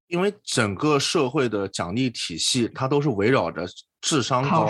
[0.08, 3.64] 因为整个社会的奖励体系，它都是围绕着
[4.02, 4.66] 智商高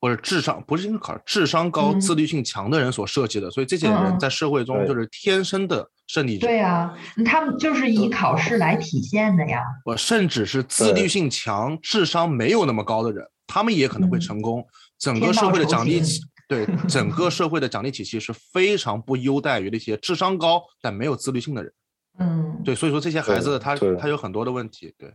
[0.00, 5.90] 或者智商不是因为考智商高、自律性强的人所设计的，所以这些人在社会中就是天生的。
[6.08, 6.90] 胜利者对呀，
[7.26, 9.60] 他们就是以考试来体现的呀。
[9.84, 14.66] 我甚至是自律性强、智商没有那么高的人，他们也可能会成功。
[14.98, 21.70] 整个社会的奖励体，对整个社会的奖励体系是非常不优待于那些智商高但没有自律性的人。
[22.20, 24.94] 嗯，对，所以说这些孩子他他有很多的问题。
[24.96, 25.12] 对，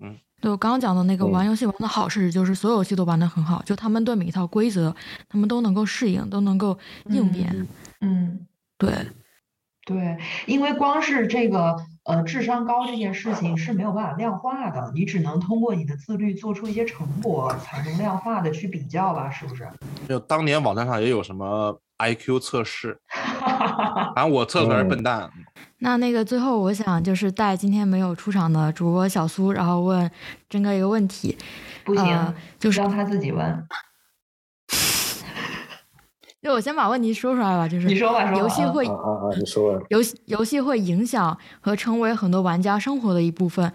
[0.00, 4.94] 嗯，对我刚刚讲的那个玩游戏玩的好是，就是所有游戏都玩的很好，就他们对每一套规则，
[5.28, 7.66] 他们都能够适应，都能够应变。
[8.00, 8.46] 嗯，
[8.76, 8.92] 对。
[9.86, 11.74] 对，因为光是这个
[12.04, 19.66] 呃智商高这件事情是没有办法量化的，你只能通过你的自律做出一些成果，才能量化的去比较吧，是不是？
[20.06, 23.00] 就当年网站上也有什么 IQ 测试，
[24.14, 25.30] 反正我测出来是笨蛋。
[25.78, 30.10] 那那个最后我想就是带今天没有出场的主播小苏，然后问
[30.48, 31.36] 真哥一个问题，
[31.84, 33.66] 不行，就是让他自己问。
[36.40, 43.72] 就我先把问题说出来吧，就是你说吧，游戏会啊啊，你说游戏游戏会影响和成为很多玩家生活的一部分，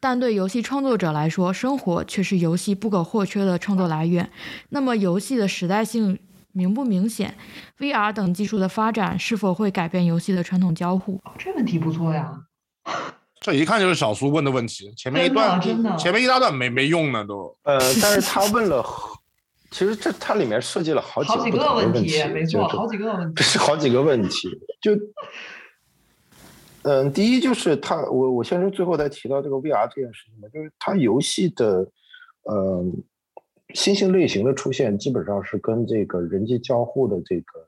[0.00, 4.28] 但对游戏创作者来说，生活却是游戏不可或缺的创作来源。
[4.70, 6.18] 那么，游戏的时代性
[6.52, 7.34] 明不明显
[7.78, 11.20] ？VR 等技术的发展是否会改变游戏的传统交互？
[11.38, 12.32] 这问题不错呀，
[13.40, 14.92] 这一看就是小苏问的问题。
[14.96, 17.56] 前面一段真的，前面一大段没没用呢都。
[17.62, 18.84] 呃，但是他问了。
[19.72, 24.48] 其实这它里面设计了好几个问题，没错，好几个问题，这是好几个问题。
[24.80, 24.90] 就，
[26.82, 31.86] 嗯，第一就是他，我我先说，最后再提到这个 VR 这件事情吧，就是它游戏的，
[32.50, 32.92] 嗯，
[33.74, 37.66] 新兴类型的出现，基本上是跟这个人机交互的这个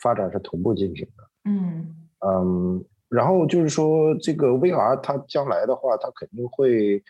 [0.00, 1.24] 发展是同步进行的。
[1.44, 1.96] 嗯
[2.26, 7.02] 嗯，然后就是说，这个 VR 它将来的话，它肯定会。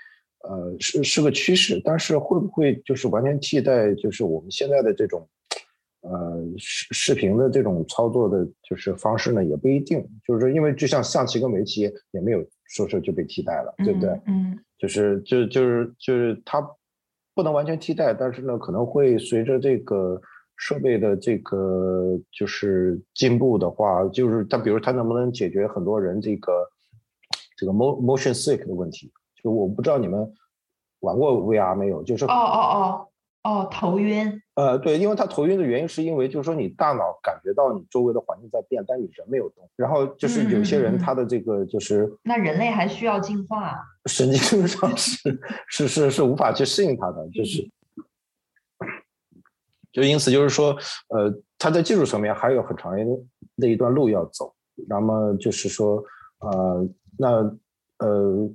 [0.43, 5.29] 呃，是是个趋势，但是会不会就是完全替代，就是我们现在的这种，
[6.01, 9.45] 呃，视视频的这种操作的，就是方式呢？
[9.45, 10.03] 也不一定。
[10.27, 11.83] 就是说，因为就像象棋跟围棋
[12.13, 14.19] 也没有说是就被替代了，对不对？
[14.29, 16.67] 嗯，就是就就是就是它
[17.41, 20.21] 不能完全替代，但是呢，可能会随着这个
[20.57, 26.53] 设备的这个就是进步的话，就是它比如它能不能解决很多人这个
[27.57, 29.11] 这个 motion sick 的问题？
[29.43, 30.31] 就我不知道你们
[31.01, 32.03] 玩过 VR 没有？
[32.03, 33.09] 就是哦哦哦
[33.43, 34.43] 哦，头晕。
[34.55, 39.67] 呃，对，因为他头晕的原因是因为就是说你大脑感觉到你周围的环境在变，但你人没有动。
[39.77, 47.67] 然后就是有些人他的这个就是那人类还需要进化，神经上是是是是无法去适应它的，就是
[49.91, 50.77] 就因此就是说，
[51.09, 52.93] 呃，它在技术层面还有很长
[53.57, 54.55] 的一段路要走。
[54.87, 56.05] 那么就是说，
[56.41, 56.87] 呃，
[57.19, 57.29] 那
[57.99, 58.51] 呃。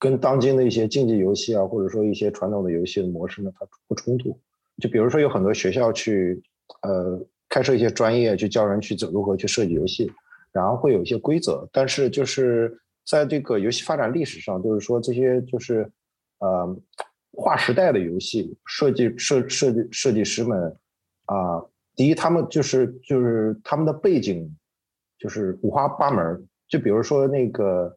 [0.00, 4.36] 跟当今的一些竞技游戏啊，或者说一些传统的游戏的模式呢，它不冲突。
[4.78, 6.42] 就比如说有很多学校去，
[6.80, 7.20] 呃，
[7.50, 10.10] 开设一些专业，去教人去怎如何去设计游戏，
[10.52, 11.68] 然后会有一些规则。
[11.70, 15.92] 但是就是在这个游戏发展历史上，就是说这些就是，
[16.38, 16.76] 呃，
[17.32, 20.74] 划时代的游戏设计设设计设计师们
[21.26, 21.62] 啊，
[21.94, 24.50] 第一他们就是就是他们的背景
[25.18, 26.48] 就是五花八门。
[26.66, 27.94] 就比如说那个。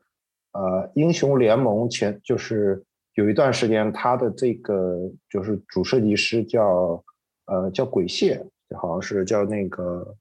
[0.54, 2.84] 呃，英雄联盟前就是
[3.16, 4.98] 有一段时间，他的这个
[5.30, 7.04] 就是主设计师叫
[7.46, 8.44] 呃叫鬼蟹，
[8.78, 10.16] 好像是叫那个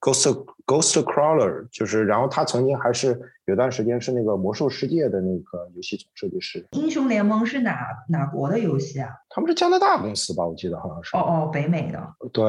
[0.00, 6.66] Ghost Ghost Crawler，就是然后他曾经还是有段时间是那个魔兽世界的那个游戏总设计师。
[6.72, 9.10] 英雄联盟是哪哪国的游戏啊？
[9.28, 10.46] 他们是加拿大公司吧？
[10.46, 11.16] 我记得好像是。
[11.16, 12.14] 哦哦，北美的。
[12.32, 12.42] 对。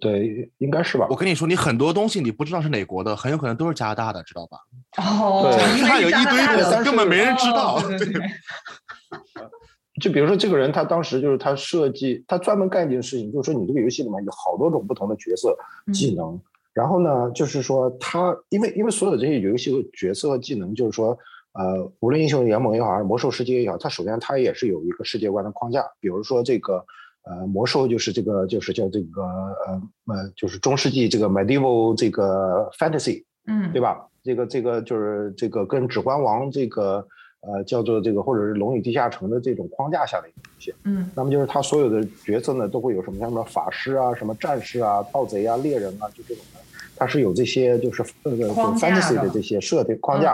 [0.00, 1.06] 对，应该是吧。
[1.10, 4.58] 我跟你说，你很多东西你不知道是哪国的，很有可能都是加拿大的，知道吧？
[4.98, 5.50] 哦，
[5.86, 7.80] 他有一堆根本没人知道。
[7.80, 7.98] 对
[10.00, 15.56] 就比如说这个人，他当时就是他设计，他专门干一件事情，就是说你这个游戏里面有好多种不同的角色
[15.92, 16.40] 技能，
[16.72, 21.16] 然后呢，就是说他因为因为所有这些游戏的角色和技能，就是说
[21.52, 26.84] 呃，无论英雄联盟也好，还是魔兽世界也好，它首先它也是有一个世界观的框架，比如说这个。
[27.24, 34.06] 呃魔兽就是这个就是叫这个呃呃就是中世纪这个 medieval 这个 fantasy，嗯，对吧？
[34.22, 37.06] 这个这个就是这个跟指环王这个。
[37.46, 40.74] 呃，叫做这个，或者是《龙与地下城》的这种框架下的一个东西。
[40.84, 46.60] 嗯，那么就是他所有的角色呢，都会有什么像什么法师啊、什么战士啊、盗贼啊、猎人啊，就这种的。
[46.96, 50.32] 它是有这些就是那个 fantasy 的这些设定框架，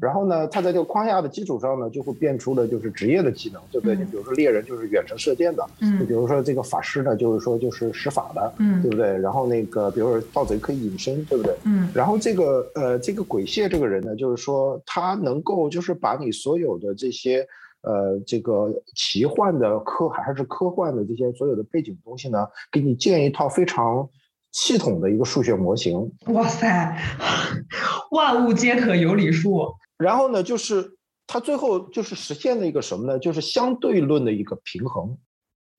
[0.00, 3.96] 然后呢，它在这个框架的基础上呢，就会变出了就是职业的技能，对不对？
[3.96, 8.52] 你比如说猎人就是远程射箭的，你比如说这个法师呢，就是说就是施法的，
[8.82, 9.18] 对不对？
[9.18, 11.56] 然后那个比如说盗贼可以隐身，对不对？
[11.64, 17.46] 嗯，然后这个呃这个鬼蟹这个人呢，就是说他能够就是把你所有的这些
[17.80, 24.08] 呃这个奇幻的科还是科幻的这些所有的背景东西呢，给你建一套非常。
[24.52, 26.96] 系统的一个数学模型，哇塞，
[28.12, 29.74] 万物皆可有理数。
[29.96, 30.96] 然后呢，就是
[31.26, 33.18] 它最后就是实现了一个什么呢？
[33.18, 35.16] 就是相对论的一个平衡。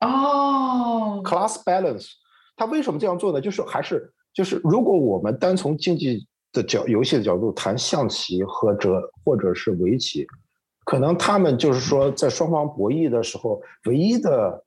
[0.02, 2.08] 哦，class balance。
[2.56, 3.40] 它为什么这样做呢？
[3.40, 10.26] 就是还是就是如果我们单从竞技的角游戏的角度谈象棋或者或者是围棋，
[10.86, 14.64] 可能他们就是说在双方博弈的时候，唯一的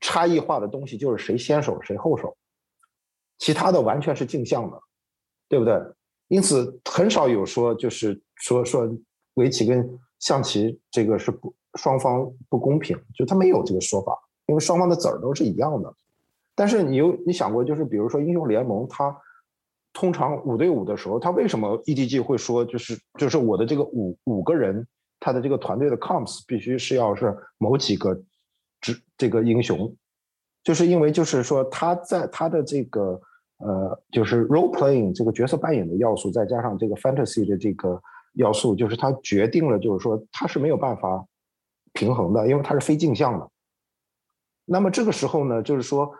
[0.00, 2.36] 差异化的东西就是谁先手谁后手。
[3.42, 4.80] 其他的完全是镜像的，
[5.48, 5.74] 对不对？
[6.28, 8.88] 因此很少有说就是说说
[9.34, 14.16] 围棋跟象棋这个是不双方不公平，就他没有这个说法，
[14.46, 15.92] 因为双方的子儿都是一样的。
[16.54, 19.12] 但是你有你想过，就是比如说英雄联盟，它
[19.92, 24.86] 通常五对五的时候，它为什么 EDG 会说就是就是我的这个五五个人，
[25.18, 28.14] 他的这个团队的 comps 必须是要是某几个
[28.80, 29.92] 这这个英雄，
[30.62, 33.20] 就是因为就是说他在他的这个。
[33.64, 38.02] 呃，就是 role playing 这个角色扮演的要素，再加上这个 fantasy 的这个
[38.34, 41.24] 要素，就是它决定了，就是说它是没有办法
[41.92, 43.48] 平衡的，因为它是非镜像的。
[44.64, 46.12] 那么这个时候呢，就是说，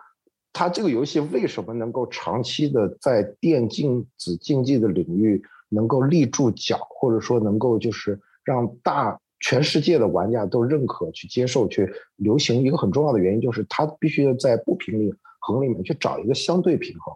[0.51, 17.13] 它这个游戏为什么能够长期的在电竞子竞技的领域能够立住脚，或者说能够就是让大全世界的玩家都认可、去接受、去流行，一个很重要的原因就是它必须要在不平衡里面去找一个相对平衡。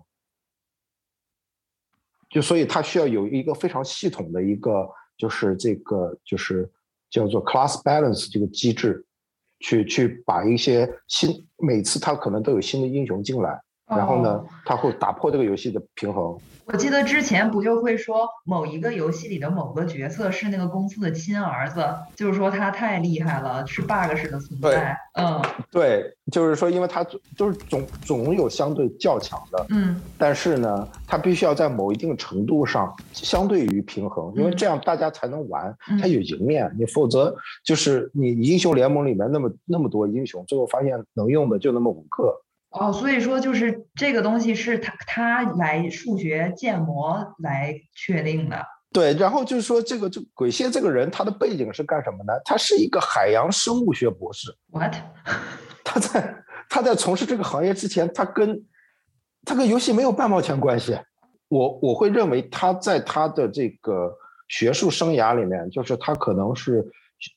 [2.30, 6.70] 就所以它需要有一个非常系统的一个，就是这个就是
[7.10, 9.06] 叫做 class balance 这个机制，
[9.60, 16.38] 去去把一些新每次它可能都有新的英雄进来，然后呢，它会打破这个游戏的平衡。
[16.66, 24.98] 我记得之前不就会说某一个游戏里的某个角色是那个公司的亲儿子，就是说他太厉害了，是 bug 式的存在。
[25.14, 27.06] 嗯，对，就是说，因为他
[27.38, 36.70] 就是总总有相对较强的，嗯，但是呢，他必须要在某一定程度上相对于平衡，因为这样大家才能玩，他有赢面。
[36.78, 37.34] 你否则
[37.64, 42.42] 就是你英雄联盟里面那么那么多英雄，最后发现能用的就那么五个。
[42.80, 48.66] 哦，所以说就是这个东西是他他来数学建模来确定的。
[48.92, 52.34] 对，然后就是说这个这鬼蟹这个人他的背景是干什么呢？
[52.46, 54.56] 他是一个海洋生物学博士。
[54.72, 54.96] What？
[55.84, 56.36] 他在
[56.70, 58.64] 他在从事这个行业之前，他跟
[59.44, 60.98] 他跟游戏没有半毛钱关系。
[61.50, 64.12] 我我会认为他在他的这个
[64.48, 66.86] 学术生涯里面，就是他可能是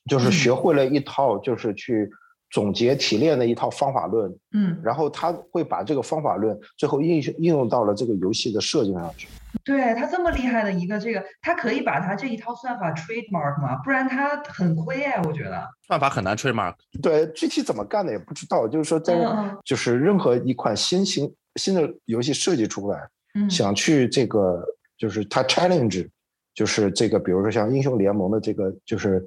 [0.09, 2.09] 就是学会了一套就是去。
[2.51, 9.27] 总结提炼的一套方法论，嗯，然后他会把这个方法论最后应应用到了这个游戏的设计上去。
[9.63, 13.75] 对他这么厉害的一个这个，他可以把他这一套算法 trademark 吗？
[13.83, 15.65] 不然他很亏哎，我觉得。
[15.87, 16.75] 算法很难 trademark。
[17.01, 18.67] 对，具体怎么干的也不知道。
[18.67, 19.15] 就是说，在
[19.63, 22.99] 就是任何一款新型新的游戏设计出来，
[23.35, 24.61] 嗯，想去这个
[24.97, 26.07] 就是他 challenge，
[26.53, 29.25] 就是这个比如说像英雄联盟的这个就是。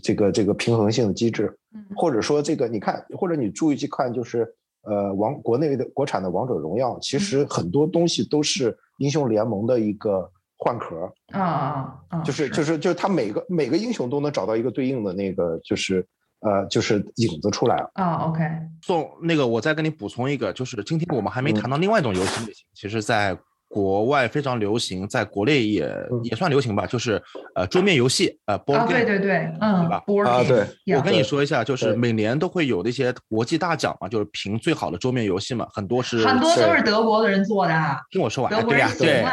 [0.00, 1.52] 这个这个平衡性的机制，
[1.96, 4.46] 或者说这个你看，或者你注意去看，就是
[4.82, 16.06] 呃王国内的国产的王者荣耀，其实很多东西都是英雄联盟的一个换壳啊啊啊，就是就是就是他每个每个英雄都能找到一个对应的那个就是
[16.40, 18.28] 呃就是影子出来啊。
[18.28, 18.42] OK，
[18.82, 23.38] 送那个我再跟你补充一个，就是今天我们还没谈到另外一种游戏类型，其实在。
[23.72, 25.90] 国外非常流行，在国内也
[26.24, 27.20] 也算流行吧，就是
[27.54, 37.72] 呃桌面游戏，呃 board game，对对对，嗯，对吧？board game，对，我跟你说一下，就是每年都会有那些国际大奖嘛，就是评最好的桌面游戏嘛，很多是很多都是德国的人做的。
[38.10, 39.24] 听我说完，对呀，对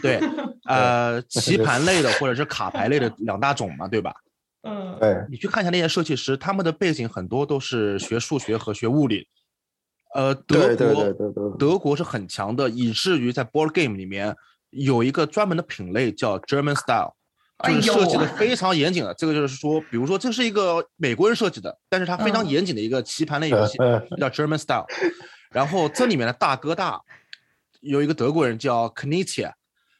[0.00, 0.20] 对，
[0.66, 4.14] 呃，棋盘类的或者是卡牌类的 两大种嘛，对吧？
[4.62, 9.26] 嗯，对，你去看一下那些设计师，他们的背景很多都是学数学和学物理。
[10.14, 11.12] 呃，德国
[11.58, 14.34] 德国是很强的，以至于在 board game 里面
[14.70, 17.14] 有一个专门的品类叫 German style，
[17.64, 19.14] 就是设计的 非常严谨的。
[19.14, 23.78] 这个就是说，比如说这是一个美国人设计的，但是它非常严谨的一个棋盘类游戏，
[24.20, 24.86] 叫 German Style。
[25.50, 27.00] 然后这里面的大哥大
[27.80, 29.52] 有一个德国人叫 Knizia，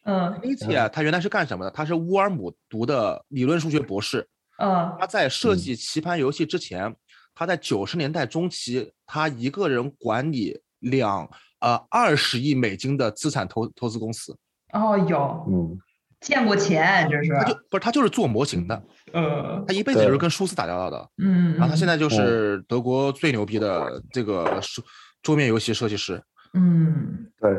[0.05, 1.71] 嗯，Knizia 他原来是干什么的？
[1.71, 4.29] 他是乌尔姆读的理论数学博士。
[4.59, 6.95] 嗯，他在设计棋盘游戏之前，
[7.35, 11.29] 他在九十年代中期，他一个人管理两
[11.61, 14.37] 呃二十亿美金的资产投投资公司。
[14.73, 15.79] 哦，有，嗯，
[16.21, 17.31] 见过钱，这是。
[17.35, 18.83] 他就不是他就是做模型的。
[19.13, 19.65] 呃。
[19.67, 21.11] 他一辈子就是跟舒斯打交道的。
[21.19, 21.53] 嗯。
[21.55, 24.85] 然后他现在就是德国最牛逼的这个桌
[25.23, 26.23] 桌面游戏设计师。
[26.55, 27.31] 嗯。
[27.41, 27.51] 对。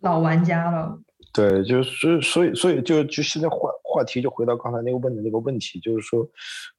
[0.00, 0.98] 老玩家了。
[1.32, 6.26] 对，就是所以所以就就现在话话题就回到刚才那个问的那个问题，就是说，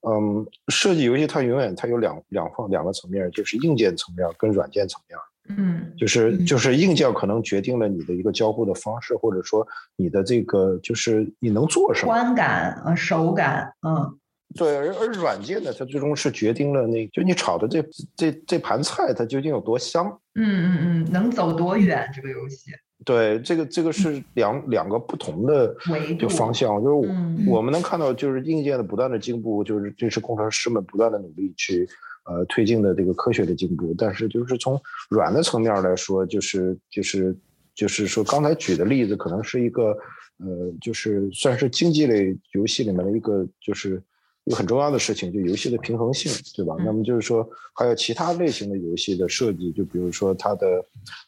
[0.07, 5.17] 嗯，设计游戏它永远它有两两方两个层面，就是硬件层面跟软件层面。
[5.57, 14.17] 嗯，就是就是硬件可能决定了你的一个交互的方式，或者说你的这个就是你能做什么，观感啊手感，嗯，
[14.55, 17.83] 对，而而软件呢，它最终是决定了那就你炒的这
[18.15, 22.71] 这这盘菜它究竟有多香，嗯嗯嗯，能走多远这个游戏。
[23.05, 25.75] 对，这个这个是两两个不同的
[26.19, 27.09] 就方向，就是
[27.47, 31.87] 我们能看到，就是硬件的不断的进步，就是这是工程师们不断的努力去
[32.25, 33.93] 呃推进的这个科学的进步。
[33.97, 34.79] 但是就是从
[35.09, 37.35] 软的层面来说，就是就是
[37.73, 39.97] 就是说刚才举的例子，可能是一个
[40.37, 44.01] 呃，就是算是竞技类游戏里面的一个就是。
[44.49, 46.75] 一个很重要的事情，就游戏的平衡性，对吧？
[46.79, 50.65] 那么就是说，还有其他类型的游戏的设计，就比如说它的，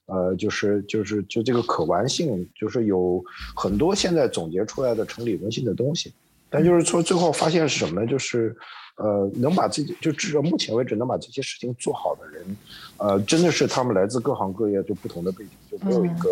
[0.07, 3.23] 呃，就是就是就这个可玩性，就是有
[3.55, 6.11] 很多现在总结出来的成理论性的东西，
[6.49, 8.07] 但就是说最后发现是什么呢？
[8.07, 8.57] 就是，
[8.97, 12.57] 呃，能把自己就至少目前为止能把这些事情做好的人，
[12.97, 16.27] 呃，真的是他们来自各行各业，就不同的背景，就没有一个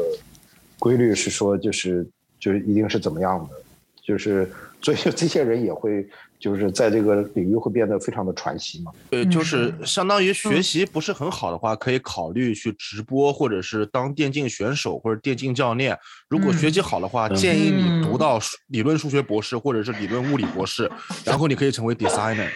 [0.80, 2.04] 规律是说就是
[2.40, 3.56] 就是一定是怎么样的，
[4.02, 6.10] 就是所以这些人也会。
[6.40, 8.92] 就是在这个领域会变得非常的传奇嘛？
[9.10, 15.98] 对，就是相当于学习不是很好的话，可以考虑去直播，或者是当电竞选手或者电竞教练。
[16.30, 20.90] 如果学习好的话，建议你读到理论数学博士或者是理论物理博士，
[21.26, 22.50] 然后你可以成为 designer。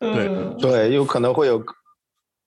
[0.00, 0.28] 对
[0.58, 1.64] 对，有可能会有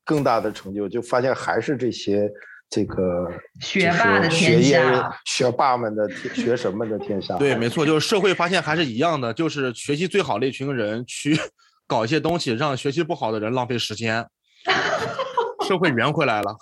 [0.04, 0.90] 更大的成就。
[0.90, 2.30] 就发现还是这些。
[2.72, 7.38] 这个学霸的天下，学霸们的学神们的天下。
[7.38, 11.38] 对，没错，就是社会发现还是一样的，就是学习最好的一群人去
[11.86, 14.26] 搞一些东西，让学习不好的人浪费时间，
[15.68, 16.56] 社会圆回来了。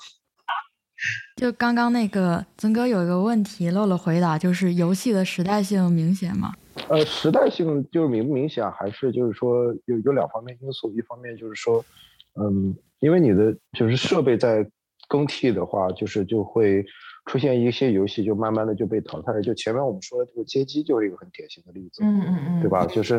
[1.38, 6.53] 就刚刚那个曾哥有一个问题漏了回答，就是游戏的时代性明显吗？
[6.88, 11.86] 呃，时代性就是明不明显，还是就是说有有两方面因素，一方面就是说，
[12.34, 14.68] 嗯，因为你的就是设备在。
[15.10, 16.86] 更替的话，就是就会
[17.26, 19.41] 出现一些游戏，就慢慢的就被淘汰了。
[19.41, 22.86] 就前面我们说的这个街机，就是一个很典型的例子，嗯嗯嗯，对吧？
[22.86, 23.16] 就是，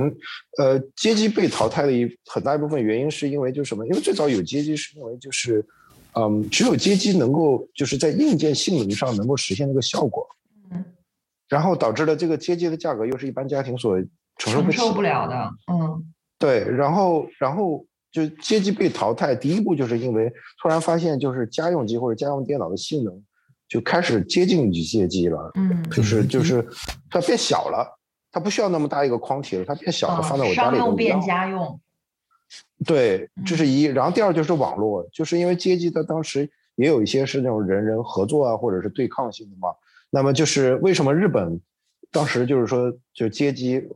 [0.56, 3.84] 呃，街机被淘汰的一很大一部分原因是因为就是什么？
[3.86, 5.62] 因为最早有街机是因为就是，
[6.14, 10.26] 嗯，只有街机能够就是在硬件性能上能够实现那个效果，
[10.70, 10.84] 嗯，
[11.48, 14.00] 然后导致了这个街机的价格又是一般家庭所
[14.38, 16.04] 承受承受不了的，嗯，
[16.38, 17.84] 对，然后然后。
[18.12, 23.22] 就街机被淘汰，第一步就是因为突然发现，就是家用机或者家用电脑的性能
[23.68, 25.50] 就开始接近于街机了。
[25.54, 26.66] 嗯，就是就是
[27.08, 27.86] 它变小了，
[28.32, 31.80] 它不需要那么大一个框体了，它变小了，放在我家里商用变家用。
[32.84, 33.84] 对，这是一。
[33.84, 39.68] 然后第二就是网络，就是因为街机它当时也有一些是那种人人合作啊，或者是对抗性的嘛。
[40.10, 41.60] 那么就是为什么日本
[42.10, 43.88] 当时就是说就街机。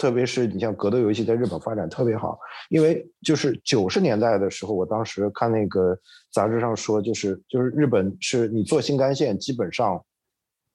[0.00, 2.38] 特别是你像格斗游戏在日本发展特别好，
[2.70, 5.94] 因为就是九十年代的时候，我当时看那个
[6.32, 10.02] 杂志上说，就是就是日本是你坐新干线基本上，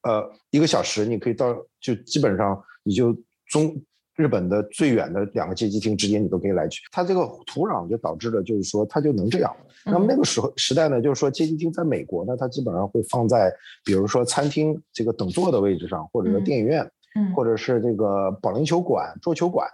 [0.04, 3.18] 呃一个小时你可以到，就基本上你就
[3.48, 3.76] 中
[4.16, 9.52] 日本的最远的两个街机厅之间你都可以来去，它这个土壤就导致了就是说它就能这样。
[9.86, 13.52] 那么那个时候时代呢，就是说街机厅在美国呢，它基本上会放在
[13.84, 16.88] 比如说餐厅这个等座的位置上，或者说电影院。
[17.36, 19.68] 或者是这个保龄球馆、桌球馆，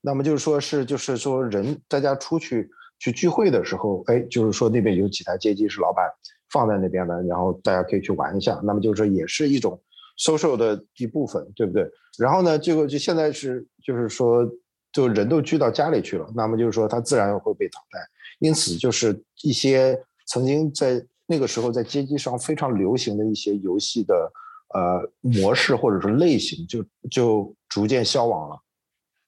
[0.00, 2.68] 那么就是说是就是说人大家出去
[2.98, 6.04] 去聚会的时候，哎，就是说那边有几台街机是老板
[6.50, 8.60] 放在那边的，然后大家可以去玩一下。
[8.64, 9.80] 那么就是说也是一种
[10.18, 11.88] social 的一部分，对不对？
[12.18, 14.44] 然后呢，这个就现在是就是说
[14.92, 17.98] 就人都聚到家里去了，那么就是说它自然会被淘汰。
[18.40, 24.32] 因此就是一些曾经在那个时候在街机上非常流行的一些游戏的。
[24.74, 28.58] 呃，模式或者说类型就就逐渐消亡了，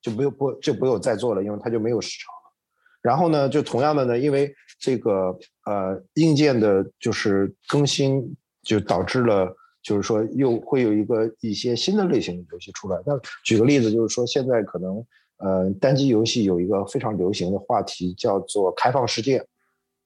[0.00, 2.52] 就没有不就不有再做了，因为它就没有市场了。
[3.02, 12.98] 然后呢，就同样的呢，因为这个呃硬件的就是更新，就导致了就是说又会有一个一些新的类型的游戏出来。
[13.04, 13.12] 那
[13.44, 15.04] 举个例子，就是说现在可能
[15.36, 19.46] 呃单机游戏有一个非常流行的话题叫做开放世界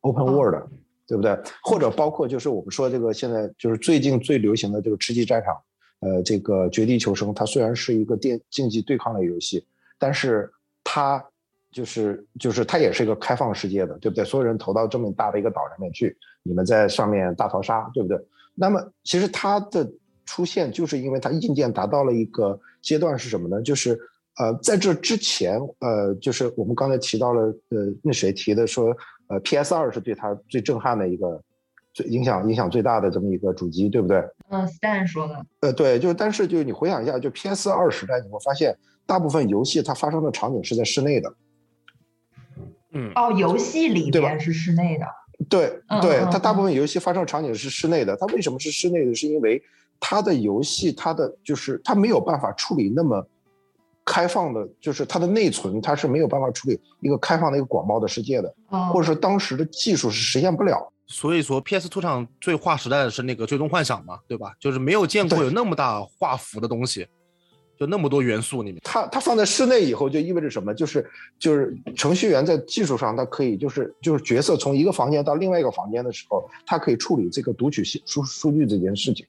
[0.00, 0.68] （Open World），
[1.08, 1.36] 对不对？
[1.62, 5.56] 或者包括就是我们说这个现在就是最近最流行的这个吃鸡战场，
[6.00, 9.64] 呃，这个绝地求生，它虽然是一个电竞技对抗类游戏，
[9.98, 10.48] 但是
[10.84, 11.24] 它
[11.72, 14.24] 就是就是它也是一个开放世界的，对不对？
[14.24, 18.18] 所有人投到这么大的一个岛上面去，你们在上面大逃杀，对不对？
[18.54, 19.90] 那么其实它的
[20.26, 23.62] 出现，就是因为它硬件达到了一个阶段是什么呢？
[23.62, 23.98] 就是
[24.38, 28.96] 呃，在这之前，呃，就是我们刚才提到了，呃，那谁提的说，
[29.28, 31.42] 呃，PS 二是对它最震撼的一个，
[31.92, 34.18] 最影响影响最大的这么一个主机，对不对？
[34.50, 35.46] 嗯，Stan 说的。
[35.60, 38.76] 呃，对，就但是就是你回想一下，就 PS 二时代，你会发现
[39.06, 41.34] 大部分游戏它发生的场景是在室内的。
[42.92, 43.12] 嗯。
[43.14, 45.06] 哦，游戏里边是室内的。
[45.48, 48.16] 对对，它大部分游戏发生场景是室内的。
[48.16, 49.14] 它为什么是室内的？
[49.14, 49.62] 是因为
[50.00, 53.24] 它的游戏，它的就是它没有办法处理那么
[54.10, 58.54] 开放的，就是它的内存，它是没有办法处理一个开放的一个广袤的世界的，
[58.90, 60.90] 或者说当时的技术是实现不了。
[61.06, 64.54] 所以说，PS Two 上最划时代的是那个《最终幻想》嘛，对吧？
[64.58, 67.06] 就是没有见过有那么大画幅的东西。
[67.78, 70.74] 就那么多元素里面，它它放在室内以后就意味着什么？
[70.74, 79.24] 就是就是程序员在技术上，他可以就是就是角色从一个房间到另外一个房间的时候，他可以处理这个读取数数据这件事情，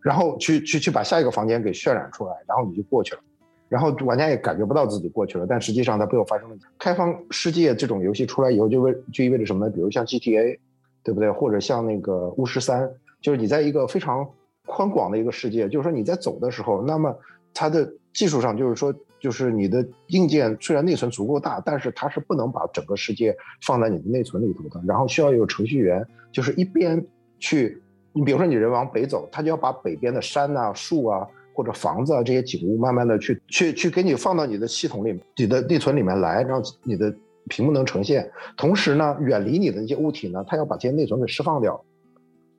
[0.00, 3.20] 然后去去去把下一个房间给渲染出来，然后你就过去了，
[3.68, 9.72] 然后玩家也感觉不到自己过去了，但实际上它背后发生了开放世界这种游戏出来以后，就为就意味着什么呢？
[9.72, 10.58] 比如像 GTA，
[11.02, 11.30] 对不对？
[11.30, 12.90] 或者像那个巫师三，
[13.20, 14.28] 就是你在一个非常
[14.66, 17.16] 宽广的一个世界，就是说你在走的时候，那么。
[17.58, 24.78] 它的技术上就是说，就是你的硬件虽然内存足够大，但是它是不能把整个世界放在你的内存里头的。
[24.86, 27.02] 然后需要有程序员，就是一边
[27.38, 27.80] 去，
[28.12, 31.26] 你比如说你人往北走，他就要把北边的山啊、树啊
[31.56, 37.10] 或者房子啊这些景物，慢慢的去去去给你放到你的系统里、你的内存里面来，让你的
[37.48, 38.30] 屏幕能呈现。
[38.58, 41.82] 同时呢，远离你的那些物体呢，它要把这些内存给释放掉，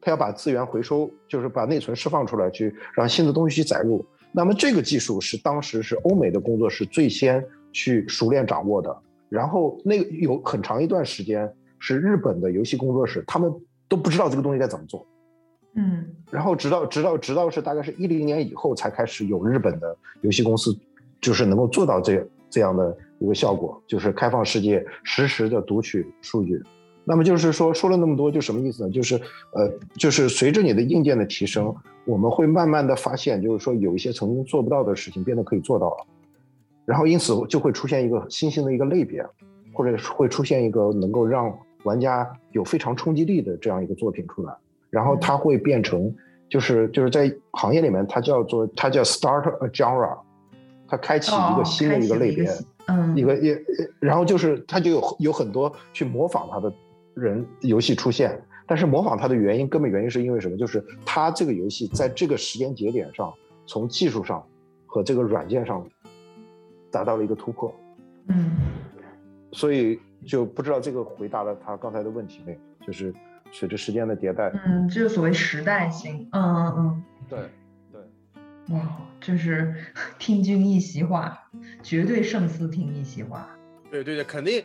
[0.01, 4.03] 它要把资源回收，就是把内存释放出来，去让新的东西去载入。
[4.31, 8.97] 那么这个技术是当时是欧美的工作室最先去熟练掌握的，
[9.29, 13.53] 然后那有很长一段时间是日本的游戏工作室，他们
[13.87, 15.05] 都不知道这个东西该怎么做，
[15.77, 20.75] 嗯，然后直到直到直到是大概是一零年以后才开始有日本的游戏公司，
[21.21, 26.61] 就是能够做到这这样的一个效果，就是开放世界实时的读取数据。
[27.03, 28.89] 那么就是说说了那么多，就什么意思呢？
[28.89, 29.15] 就是
[29.53, 31.73] 呃，就是随着你的硬件的提升，
[32.05, 36.05] 我们会慢慢的发现，就是说有一些曾经做不到的事情变得可以做到了，
[36.85, 39.23] 然后因此就会出现一个新兴的一个类别，
[39.73, 44.53] 或者会出现一个能够让玩家有非常冲击力的这样一个作品出来，
[44.97, 46.11] 然后它会变成
[46.49, 50.17] 就是就是在行业里面它叫做它叫 start a genre，
[50.87, 52.49] 它开启一个新的一个类别，
[52.87, 53.55] 嗯，一个也
[53.99, 56.73] 然后就是它就有有很多去模仿它的。
[57.19, 60.55] 人游戏出现，但是模仿它的原因，根本原因是因为什么？
[60.55, 63.33] 就是它这个游戏在这个时间节点上，
[63.65, 64.45] 从技术上
[64.85, 65.83] 和这个软件上
[66.91, 67.73] 达到了一个突破。
[68.27, 68.51] 嗯，
[69.51, 72.59] 所以就不知道这个回答了他刚才的问题没有？
[72.85, 73.11] 就是
[73.51, 76.29] 随着时间的迭代，嗯，这就所谓时代性。
[76.31, 77.39] 嗯嗯嗯，对
[77.91, 78.01] 对。
[78.75, 79.73] 哇，这是
[80.19, 81.49] 听君一席话，
[81.81, 83.49] 绝对胜似听一席话。
[83.89, 84.63] 对对对，肯定。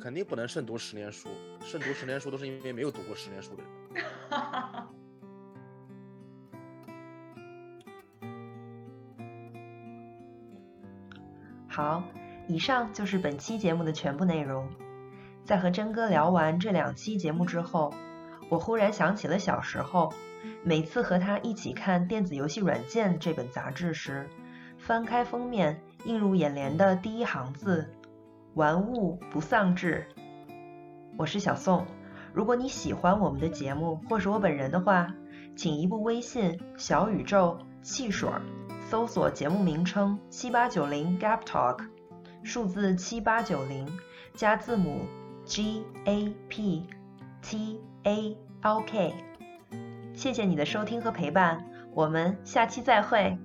[0.00, 1.28] 肯定不能胜读十年书，
[1.60, 3.70] 胜读十年书都是因为没有读过十年书的人。
[11.68, 12.02] 好，
[12.48, 14.66] 以上就是本期节目的全部内容。
[15.50, 17.92] 在和真哥聊完这两期节目之后，
[18.48, 20.12] 我忽然想起了小时候，
[20.62, 24.28] 每次和他一起看《电子游戏软件》这本杂志时，
[24.78, 27.92] 翻开封面，映入眼帘的第一行字。
[28.54, 30.06] 玩物不丧志，
[31.18, 31.84] 我是小宋。
[32.32, 35.12] 如果你喜欢我们的节目或是我本人的话，
[35.56, 38.30] 请移步微信小宇宙汽水，
[38.88, 41.88] 搜索节目名称七八九零 Gap Talk，
[42.44, 43.88] 数字七八九零
[44.34, 45.00] 加字母
[45.50, 46.86] G A P
[47.42, 49.12] T A L K。
[50.14, 53.36] 谢谢你的收听和陪伴，我们下期再会。